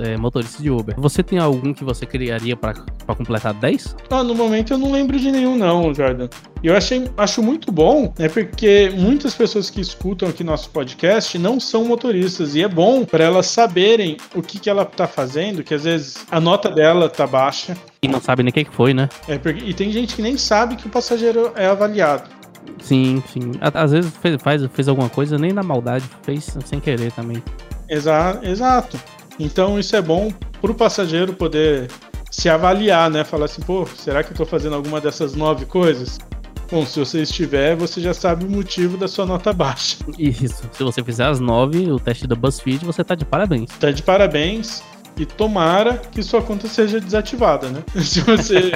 é, 0.00 0.16
motoristas 0.16 0.62
de 0.62 0.70
Uber. 0.70 0.94
Você 0.98 1.22
tem 1.22 1.38
algum 1.38 1.72
que 1.72 1.84
você 1.84 2.04
criaria 2.04 2.56
pra 2.56 2.74
completar 3.06 3.54
10? 3.54 3.96
Ah, 4.10 4.22
no 4.22 4.34
momento 4.34 4.72
eu 4.72 4.78
não 4.78 4.92
lembro 4.92 5.18
de 5.18 5.30
nenhum, 5.30 5.56
não, 5.56 5.94
Jordan. 5.94 6.28
E 6.62 6.66
eu 6.66 6.76
achei, 6.76 7.08
acho 7.16 7.42
muito 7.42 7.70
bom, 7.70 8.12
né? 8.18 8.28
Porque 8.28 8.90
muitas 8.96 9.34
pessoas 9.34 9.70
que 9.70 9.80
escutam 9.80 10.28
aqui 10.28 10.42
nosso 10.42 10.70
podcast 10.70 11.38
não 11.38 11.60
são 11.60 11.84
motoristas. 11.84 12.54
E 12.54 12.62
é 12.62 12.68
bom 12.68 13.04
para 13.04 13.24
elas 13.24 13.46
saberem 13.46 14.16
o 14.34 14.42
que, 14.42 14.58
que 14.58 14.68
ela 14.68 14.84
tá 14.84 15.06
fazendo, 15.06 15.62
que 15.62 15.74
às 15.74 15.84
vezes 15.84 16.26
a 16.30 16.40
nota 16.40 16.68
dela 16.68 17.08
tá 17.08 17.26
baixa. 17.26 17.76
E 18.02 18.08
não 18.08 18.20
sabe 18.20 18.42
nem 18.42 18.50
o 18.50 18.52
que 18.52 18.64
que 18.64 18.74
foi, 18.74 18.92
né? 18.92 19.08
É 19.28 19.38
porque, 19.38 19.64
e 19.64 19.74
tem 19.74 19.90
gente 19.90 20.14
que 20.14 20.22
nem 20.22 20.36
sabe 20.36 20.76
que 20.76 20.86
o 20.86 20.90
passageiro 20.90 21.52
é 21.54 21.66
avaliado. 21.66 22.37
Sim, 22.80 23.22
sim. 23.32 23.52
Às 23.60 23.92
vezes 23.92 24.12
fez, 24.16 24.40
faz, 24.40 24.66
fez 24.72 24.88
alguma 24.88 25.08
coisa, 25.08 25.38
nem 25.38 25.52
na 25.52 25.62
maldade, 25.62 26.04
fez 26.22 26.56
sem 26.64 26.80
querer 26.80 27.12
também. 27.12 27.42
Exa 27.88 28.38
exato. 28.42 28.98
Então 29.38 29.78
isso 29.78 29.94
é 29.96 30.02
bom 30.02 30.32
pro 30.60 30.74
passageiro 30.74 31.32
poder 31.32 31.88
se 32.30 32.48
avaliar, 32.48 33.10
né? 33.10 33.24
Falar 33.24 33.46
assim, 33.46 33.62
pô, 33.62 33.86
será 33.86 34.22
que 34.22 34.32
eu 34.32 34.36
tô 34.36 34.44
fazendo 34.44 34.74
alguma 34.74 35.00
dessas 35.00 35.34
nove 35.34 35.64
coisas? 35.64 36.18
Bom, 36.70 36.84
se 36.84 36.98
você 36.98 37.22
estiver, 37.22 37.74
você 37.74 37.98
já 37.98 38.12
sabe 38.12 38.44
o 38.44 38.50
motivo 38.50 38.98
da 38.98 39.08
sua 39.08 39.24
nota 39.24 39.54
baixa. 39.54 39.96
Isso. 40.18 40.68
Se 40.72 40.84
você 40.84 41.02
fizer 41.02 41.26
as 41.26 41.40
nove, 41.40 41.90
o 41.90 41.98
teste 41.98 42.26
da 42.26 42.34
BuzzFeed, 42.34 42.84
você 42.84 43.02
tá 43.02 43.14
de 43.14 43.24
parabéns. 43.24 43.70
Tá 43.80 43.90
de 43.90 44.02
parabéns 44.02 44.82
e 45.18 45.26
tomara 45.26 45.98
que 46.12 46.22
sua 46.22 46.40
conta 46.42 46.68
seja 46.68 47.00
desativada, 47.00 47.68
né? 47.68 47.82
Se 48.00 48.20
você 48.20 48.72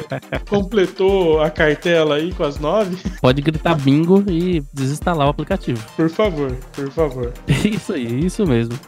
completou 0.48 1.40
a 1.40 1.50
cartela 1.50 2.16
aí 2.16 2.32
com 2.32 2.44
as 2.44 2.58
nove, 2.58 2.96
Pode 3.20 3.40
gritar 3.40 3.74
bingo 3.76 4.24
e 4.28 4.62
desinstalar 4.72 5.26
o 5.26 5.30
aplicativo. 5.30 5.82
por 5.96 6.08
favor, 6.10 6.52
por 6.72 6.90
favor. 6.90 7.32
Isso 7.64 7.92
aí, 7.92 8.24
isso 8.26 8.46
mesmo. 8.46 8.78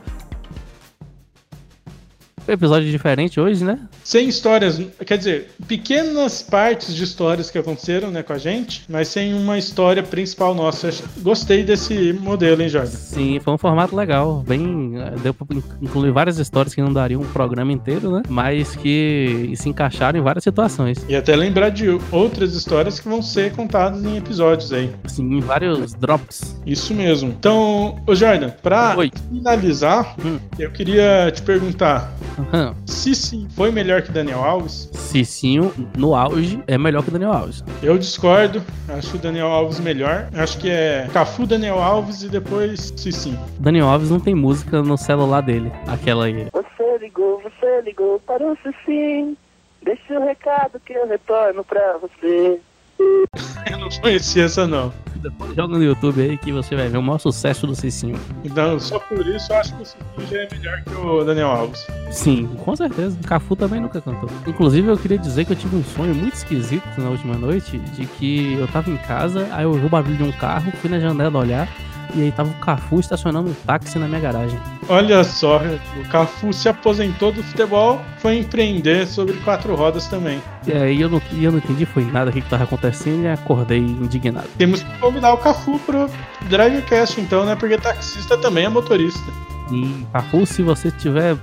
Episódio 2.47 2.91
diferente 2.91 3.41
hoje, 3.41 3.65
né? 3.65 3.79
Sem 4.03 4.29
histórias, 4.29 4.81
quer 5.07 5.17
dizer, 5.17 5.51
pequenas 5.67 6.43
partes 6.43 6.95
de 6.95 7.03
histórias 7.03 7.51
que 7.51 7.57
aconteceram 7.57 8.11
né, 8.11 8.23
com 8.23 8.35
a 8.35 8.39
gente, 8.39 8.85
mas 8.89 9.09
sem 9.09 9.33
uma 9.33 9.57
história 9.57 10.03
principal 10.03 10.55
nossa. 10.55 10.91
Gostei 11.23 11.63
desse 11.63 12.13
modelo, 12.13 12.61
hein, 12.61 12.69
Jordan? 12.69 12.91
Sim, 12.91 13.41
foi 13.41 13.55
um 13.55 13.59
formato 13.59 13.97
legal. 13.97 14.45
Bem. 14.47 14.93
eh, 14.97 15.15
Deu 15.23 15.33
pra 15.33 15.47
in- 15.57 15.63
incluir 15.81 16.11
várias 16.11 16.39
histórias 16.39 16.75
que 16.75 16.83
não 16.83 16.93
dariam 16.93 17.23
um 17.23 17.27
programa 17.27 17.73
inteiro, 17.73 18.11
né? 18.11 18.23
Mas 18.29 18.77
que 18.77 19.53
se 19.57 19.69
encaixaram 19.71 20.19
em 20.19 20.23
várias 20.23 20.45
situações. 20.45 20.99
E 21.09 21.17
até 21.17 21.35
lembrar 21.35 21.71
de 21.71 21.87
outras 22.13 22.55
histórias 22.55 23.01
que 23.01 23.09
vão 23.09 23.23
ser 23.23 23.53
contadas 23.53 24.05
em 24.05 24.19
episódios 24.19 24.71
aí. 24.73 24.91
Assim, 25.03 25.23
em 25.23 25.41
vários 25.41 25.95
drops. 25.95 26.61
Isso 26.67 26.93
mesmo. 26.93 27.31
Então, 27.31 27.99
ô 28.07 28.15
Jordan, 28.15 28.51
pra 28.63 28.95
Oi. 28.99 29.11
finalizar, 29.31 30.15
Hum. 30.25 30.39
eu 30.59 30.71
queria 30.71 31.31
te 31.35 31.41
perguntar 31.43 32.13
Sim 32.87 33.49
foi 33.55 33.71
melhor 33.71 34.03
que 34.03 34.11
Daniel 34.11 34.43
Alves. 34.43 34.91
Cicinho, 34.93 35.73
no 35.97 36.15
auge, 36.15 36.63
é 36.67 36.77
melhor 36.77 37.03
que 37.03 37.09
o 37.09 37.13
Daniel 37.13 37.33
Alves. 37.33 37.65
Eu 37.83 37.97
discordo, 37.97 38.63
acho 38.89 39.17
o 39.17 39.19
Daniel 39.19 39.47
Alves 39.47 39.81
melhor. 39.81 40.29
Acho 40.35 40.59
que 40.59 40.71
é 40.71 41.09
Cafu, 41.13 41.47
Daniel 41.47 41.81
Alves 41.81 42.23
e 42.23 42.29
depois 42.29 42.93
Cicinho. 42.97 43.39
Daniel 43.59 43.87
Alves 43.87 44.11
não 44.11 44.21
tem 44.21 44.35
música 44.35 44.83
no 44.83 44.97
celular 44.97 45.41
dele. 45.41 45.71
Aquela 45.87 46.27
aí. 46.27 46.49
Você 46.53 46.99
ligou, 46.99 47.41
você 47.43 47.81
ligou 47.83 48.21
para 48.21 48.45
o 48.45 48.57
sim. 48.85 49.37
Deixa 49.83 50.19
o 50.19 50.25
recado 50.25 50.81
que 50.85 50.95
eu 50.95 51.07
retorno 51.07 51.63
pra 51.63 51.99
você. 51.99 52.59
Eu 53.71 53.79
não 53.79 53.89
conhecia 54.01 54.45
essa 54.45 54.67
não. 54.67 54.93
Depois 55.25 55.57
joga 55.57 55.79
no 55.79 55.83
YouTube 55.83 56.21
aí 56.21 56.37
que 56.37 56.53
você 56.53 56.77
vai 56.77 56.87
ver 56.87 56.99
o 56.99 57.03
maior 57.03 57.19
sucesso 57.19 57.67
do 57.67 57.75
Cicinho. 57.75 58.21
Então, 58.45 58.79
só 58.79 58.99
por 58.99 59.27
isso 59.27 59.51
eu 59.51 59.57
acho 59.57 59.75
que 59.75 59.83
o 59.83 59.87
Cicinho 59.87 60.29
já 60.31 60.37
é 60.37 60.49
melhor 60.53 60.83
que 60.83 60.95
o 60.95 61.25
Daniel 61.25 61.49
Alves. 61.49 61.87
Sim, 62.11 62.47
com 62.63 62.77
certeza. 62.77 63.17
O 63.19 63.27
Cafu 63.27 63.57
também 63.57 63.81
nunca 63.81 64.03
cantou. 64.03 64.29
Inclusive, 64.47 64.87
eu 64.87 64.99
queria 64.99 65.17
dizer 65.17 65.47
que 65.47 65.53
eu 65.53 65.57
tive 65.57 65.77
um 65.77 65.83
sonho 65.83 66.15
muito 66.15 66.35
esquisito 66.35 66.85
na 66.99 67.09
última 67.09 67.39
noite, 67.39 67.79
de 67.79 68.05
que 68.05 68.53
eu 68.53 68.69
tava 68.69 68.91
em 68.91 68.99
casa, 68.99 69.49
aí 69.51 69.65
eu 69.65 69.71
ouvi 69.71 69.87
o 69.87 69.89
barulho 69.89 70.15
de 70.15 70.23
um 70.23 70.33
carro, 70.33 70.71
fui 70.73 70.91
na 70.91 71.01
janela 71.01 71.39
olhar, 71.39 71.67
e 72.15 72.23
aí 72.23 72.33
tava 72.33 72.51
o 72.51 72.55
Cafu 72.55 73.01
estacionando 73.01 73.51
um 73.51 73.55
táxi 73.67 73.99
na 73.99 74.07
minha 74.07 74.21
garagem. 74.21 74.59
Olha 74.89 75.25
só, 75.25 75.61
o 75.99 76.09
Cafu 76.09 76.53
se 76.53 76.69
aposentou 76.69 77.33
do 77.33 77.43
futebol, 77.43 78.01
foi 78.19 78.39
empreender 78.39 79.07
sobre 79.07 79.35
quatro 79.39 79.75
rodas 79.75 80.07
também. 80.07 80.41
E 80.67 80.73
aí 80.73 81.01
eu 81.01 81.09
não, 81.09 81.21
eu 81.41 81.51
não 81.51 81.59
entendi 81.59 81.85
foi 81.85 82.05
nada 82.05 82.31
o 82.31 82.33
que, 82.33 82.41
tava 82.43 82.65
acontecendo 82.65 83.25
e 83.25 83.29
acordei 83.29 83.81
indignado. 83.81 84.49
Temos 84.57 84.83
que 84.83 84.99
convidar 84.99 85.33
o 85.33 85.39
Cafu 85.39 85.79
pro 85.81 86.09
Drivercast, 86.49 87.21
então, 87.21 87.45
né? 87.45 87.57
Porque 87.57 87.77
taxista 87.79 88.37
também 88.39 88.65
é 88.65 88.69
motorista. 88.69 89.33
E 89.73 90.07
Cafu, 90.13 90.45
se 90.47 90.63
você 90.63 90.91
tiver 90.91 91.37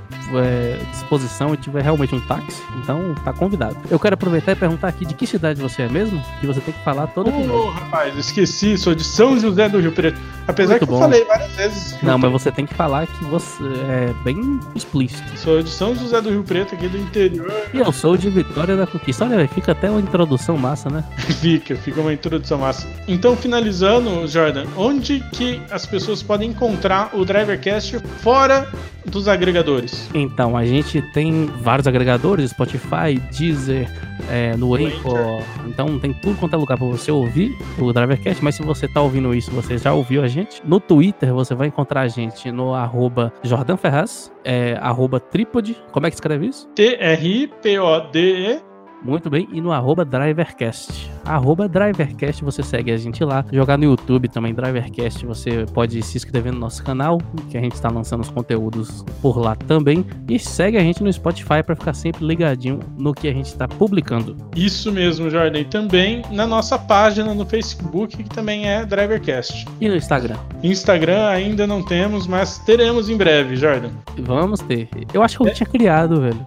disposição 0.91 1.54
e 1.54 1.58
tiver 1.58 1.82
realmente 1.82 2.15
um 2.15 2.22
táxi, 2.22 2.62
então 2.82 3.13
tá 3.24 3.34
convidado. 3.34 3.76
Eu 3.89 4.00
quero 4.00 4.13
aproveitar 4.13 4.52
e 4.52 4.56
perguntar 4.56 4.88
aqui 4.88 5.06
de 5.06 5.13
que 5.13 5.28
cidade 5.28 5.62
você 5.62 5.84
é 5.84 5.89
mesmo, 5.89 6.22
que 6.39 6.48
você 6.48 6.62
tem 6.62 6.74
que 6.74 6.84
falar 6.84 7.08
todo 7.08 7.30
episódio. 7.30 7.54
Ô, 7.54 7.70
rapaz, 7.70 8.17
esqueci, 8.17 8.78
sou 8.78 8.96
de 8.96 9.04
São 9.04 9.39
José 9.39 9.67
do 9.67 9.80
Rio 9.80 9.91
Preto. 9.91 10.20
Apesar 10.48 10.72
Muito 10.72 10.86
que 10.86 10.91
bom. 10.91 10.98
eu 10.98 11.02
falei 11.02 11.26
várias 11.26 11.52
vezes. 11.56 11.98
Não, 12.02 12.17
mas 12.17 12.32
você 12.32 12.52
tem 12.52 12.65
que 12.65 12.74
falar 12.74 13.08
que 13.08 13.24
você 13.26 13.63
é 13.63 14.13
bem 14.24 14.60
explícito. 14.76 15.38
Sou 15.38 15.62
de 15.62 15.70
São 15.70 15.96
José 15.96 16.20
do 16.22 16.30
Rio 16.30 16.44
Preto, 16.44 16.76
aqui 16.76 16.88
do 16.88 16.98
interior. 16.98 17.52
E 17.74 17.78
eu 17.78 17.91
sou 17.91 18.17
de 18.17 18.30
Vitória 18.30 18.76
da 18.76 18.88
Conquista. 18.88 19.26
Olha, 19.26 19.48
fica 19.48 19.72
até 19.72 19.89
uma 19.89 20.00
introdução 20.00 20.58
massa, 20.58 20.89
né? 20.89 21.04
Fica, 21.41 21.76
fica 21.76 22.02
uma 22.02 22.13
introdução 22.13 22.60
massa. 22.60 22.88
Então, 23.08 23.36
finalizando, 23.36 24.28
Jordan, 24.28 24.65
onde 24.78 25.20
que 25.32 25.62
as 25.72 25.86
pessoas 25.86 26.22
podem 26.22 26.50
encontrar 26.50 27.10
o 27.13 27.26
Drivercast 27.26 28.00
fora 28.20 28.67
dos 29.06 29.28
agregadores? 29.28 30.10
Então, 30.21 30.55
a 30.55 30.65
gente 30.65 31.01
tem 31.13 31.45
vários 31.45 31.88
agregadores, 31.88 32.51
Spotify, 32.51 33.19
Deezer, 33.38 33.89
é, 34.29 34.55
no 34.55 34.75
Anchor. 34.75 35.41
Então, 35.67 35.99
tem 35.99 36.13
tudo 36.13 36.38
quanto 36.38 36.55
é 36.55 36.57
lugar 36.57 36.77
pra 36.77 36.88
você 36.88 37.12
ouvir 37.12 37.57
o 37.77 37.91
Drivercast. 37.91 38.43
Mas 38.43 38.55
se 38.55 38.63
você 38.63 38.88
tá 38.88 39.01
ouvindo 39.01 39.34
isso, 39.34 39.51
você 39.51 39.77
já 39.77 39.93
ouviu 39.93 40.23
a 40.23 40.27
gente. 40.27 40.62
No 40.65 40.79
Twitter, 40.79 41.34
você 41.34 41.53
vai 41.55 41.67
encontrar 41.67 42.01
a 42.01 42.07
gente 42.07 42.51
no 42.51 42.73
arroba 42.73 43.34
Jordan 43.43 43.77
Ferraz, 43.77 44.31
é, 44.43 44.77
arroba 44.81 45.19
Trípode. 45.19 45.75
Como 45.91 46.05
é 46.05 46.10
que 46.10 46.15
escreve 46.15 46.47
isso? 46.47 46.67
T-R-I-P-O-D-E. 46.75 48.70
Muito 49.04 49.30
bem, 49.30 49.48
e 49.52 49.60
no 49.60 49.72
arroba 49.72 50.06
Drivercast. 50.06 51.10
Arroba 51.26 51.68
Drivercast, 51.68 52.44
você 52.44 52.62
segue 52.62 52.92
a 52.92 52.98
gente 52.98 53.24
lá. 53.24 53.44
Jogar 53.52 53.78
no 53.78 53.86
YouTube 53.86 54.28
também, 54.28 54.54
Drivercast, 54.54 55.26
você 55.26 55.66
pode 55.74 56.02
se 56.04 56.18
inscrever 56.18 56.54
no 56.54 56.60
nosso 56.60 56.84
canal, 56.84 57.18
que 57.50 57.58
a 57.58 57.62
gente 57.62 57.74
está 57.74 57.90
lançando 57.90 58.22
os 58.22 58.30
conteúdos 58.30 59.04
por 59.22 59.38
lá 59.38 59.56
também. 59.56 60.06
E 60.30 60.38
segue 60.38 60.78
a 60.78 60.82
gente 60.82 61.04
no 61.04 61.12
Spotify 61.12 61.64
para 61.66 61.76
ficar 61.76 61.94
sempre 61.94 62.26
ligadinho 62.26 62.80
no 62.98 63.14
que 63.14 63.28
a 63.28 63.34
gente 63.34 63.48
está 63.48 63.68
publicando. 63.68 64.38
Isso 64.56 64.92
mesmo, 64.92 65.30
Jordan. 65.30 65.60
E 65.60 65.66
também 65.66 66.22
na 66.32 66.46
nossa 66.46 66.78
página 66.78 67.34
no 67.34 67.46
Facebook, 67.46 68.18
que 68.18 68.30
também 68.30 68.68
é 68.68 68.86
Drivercast. 68.86 69.66
E 69.80 69.90
no 69.90 69.96
Instagram. 69.96 70.38
Instagram 70.64 71.28
ainda 71.28 71.66
não 71.66 71.84
temos, 71.84 72.28
mas 72.28 72.60
teremos 72.60 73.10
em 73.10 73.18
breve, 73.18 73.56
Jordan. 73.56 73.90
Vamos 74.20 74.60
ter. 74.62 74.90
Eu 75.14 75.24
acho 75.24 75.38
que 75.38 75.50
eu 75.50 75.54
tinha 75.54 75.68
criado, 75.68 76.22
velho. 76.22 76.46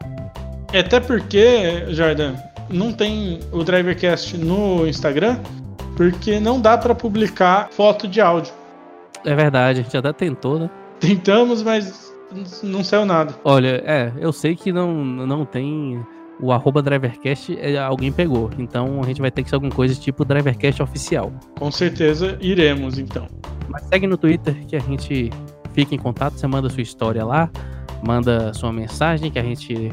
Até 0.78 0.98
porque, 0.98 1.84
Jordan, 1.90 2.34
não 2.68 2.92
tem 2.92 3.40
o 3.52 3.62
Drivercast 3.62 4.36
no 4.36 4.86
Instagram, 4.86 5.38
porque 5.96 6.40
não 6.40 6.60
dá 6.60 6.76
pra 6.76 6.94
publicar 6.94 7.68
foto 7.70 8.08
de 8.08 8.20
áudio. 8.20 8.52
É 9.24 9.34
verdade, 9.34 9.80
a 9.80 9.82
gente 9.82 9.96
até 9.96 10.12
tentou, 10.12 10.58
né? 10.58 10.70
Tentamos, 10.98 11.62
mas 11.62 12.12
não 12.62 12.82
saiu 12.82 13.06
nada. 13.06 13.34
Olha, 13.44 13.82
é, 13.86 14.12
eu 14.18 14.32
sei 14.32 14.56
que 14.56 14.72
não, 14.72 14.92
não 15.04 15.44
tem. 15.44 16.04
O 16.40 16.50
arroba 16.50 16.82
Drivercast 16.82 17.56
é, 17.60 17.78
alguém 17.78 18.10
pegou. 18.10 18.50
Então 18.58 19.00
a 19.02 19.06
gente 19.06 19.20
vai 19.20 19.30
ter 19.30 19.44
que 19.44 19.48
ser 19.48 19.54
alguma 19.54 19.72
coisa 19.72 19.94
tipo 19.94 20.24
Drivercast 20.24 20.82
oficial. 20.82 21.32
Com 21.56 21.70
certeza 21.70 22.36
iremos, 22.40 22.98
então. 22.98 23.28
Mas 23.68 23.84
segue 23.84 24.06
no 24.06 24.16
Twitter 24.16 24.66
que 24.66 24.74
a 24.74 24.80
gente 24.80 25.30
fica 25.72 25.94
em 25.94 25.98
contato, 25.98 26.34
você 26.34 26.46
manda 26.46 26.68
sua 26.68 26.82
história 26.82 27.24
lá, 27.24 27.48
manda 28.06 28.52
sua 28.54 28.72
mensagem 28.72 29.30
que 29.30 29.38
a 29.38 29.42
gente 29.42 29.92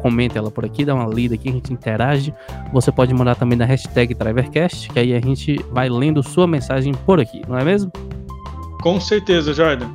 comenta 0.00 0.38
ela 0.38 0.50
por 0.50 0.64
aqui, 0.64 0.84
dá 0.84 0.94
uma 0.94 1.06
lida 1.06 1.34
aqui, 1.34 1.48
a 1.48 1.52
gente 1.52 1.72
interage. 1.72 2.34
Você 2.72 2.90
pode 2.92 3.14
mandar 3.14 3.36
também 3.36 3.56
na 3.56 3.64
hashtag 3.64 4.14
Drivercast, 4.14 4.90
que 4.90 4.98
aí 4.98 5.14
a 5.14 5.20
gente 5.20 5.56
vai 5.70 5.88
lendo 5.88 6.22
sua 6.22 6.46
mensagem 6.46 6.92
por 6.92 7.20
aqui, 7.20 7.42
não 7.48 7.58
é 7.58 7.64
mesmo? 7.64 7.90
Com 8.82 9.00
certeza, 9.00 9.54
Jordan. 9.54 9.88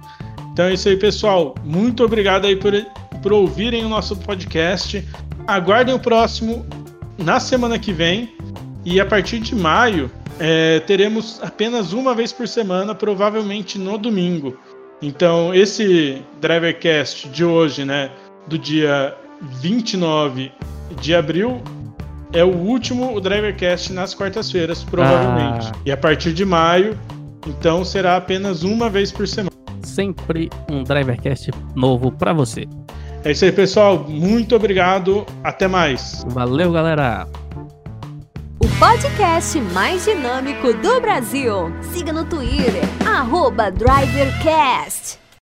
Então 0.52 0.66
é 0.66 0.74
isso 0.74 0.90
aí, 0.90 0.98
pessoal. 0.98 1.56
Muito 1.64 2.04
obrigado 2.04 2.46
aí 2.46 2.56
por, 2.56 2.74
por 3.22 3.32
ouvirem 3.32 3.86
o 3.86 3.90
nosso 3.90 4.16
podcast. 4.16 5.08
Aguardem 5.48 5.94
o 5.94 6.00
próximo 6.00 6.66
na 7.18 7.40
semana 7.40 7.78
que 7.78 7.94
vem. 7.94 8.36
E 8.84 9.00
a 9.00 9.06
partir 9.06 9.40
de 9.40 9.56
maio, 9.56 10.10
é, 10.40 10.80
teremos 10.80 11.40
apenas 11.44 11.94
uma 11.94 12.16
vez 12.16 12.32
por 12.32 12.48
semana, 12.48 12.96
provavelmente 12.96 13.78
no 13.78 13.98
domingo. 13.98 14.58
Então, 15.02 15.54
esse 15.54 16.22
Drivercast 16.42 17.30
de 17.30 17.46
hoje, 17.46 17.86
né, 17.86 18.12
do 18.48 18.58
dia 18.58 19.16
29 19.42 20.52
de 21.00 21.16
abril, 21.16 21.62
é 22.34 22.44
o 22.44 22.54
último 22.54 23.20
Drivercast 23.20 23.94
nas 23.94 24.14
quartas-feiras, 24.14 24.84
provavelmente. 24.84 25.72
Ah. 25.74 25.80
E 25.86 25.92
a 25.92 25.98
partir 25.98 26.34
de 26.34 26.44
maio, 26.44 27.00
então 27.48 27.86
será 27.86 28.18
apenas 28.18 28.64
uma 28.64 28.90
vez 28.90 29.12
por 29.12 29.28
semana. 29.28 29.50
Sempre 29.84 30.50
um 30.70 30.84
Drivercast 30.84 31.52
novo 31.76 32.12
pra 32.12 32.34
você. 32.34 32.68
É 33.24 33.32
isso 33.32 33.46
aí, 33.46 33.52
pessoal. 33.52 34.06
Muito 34.08 34.56
obrigado. 34.56 35.26
Até 35.44 35.68
mais. 35.68 36.26
Valeu, 36.30 36.72
galera! 36.72 37.28
O 38.62 38.68
podcast 38.78 39.58
mais 39.74 40.04
dinâmico 40.04 40.74
do 40.74 41.00
Brasil. 41.00 41.72
Siga 41.94 42.12
no 42.12 42.26
Twitter, 42.26 42.84
DriverCast. 43.72 45.18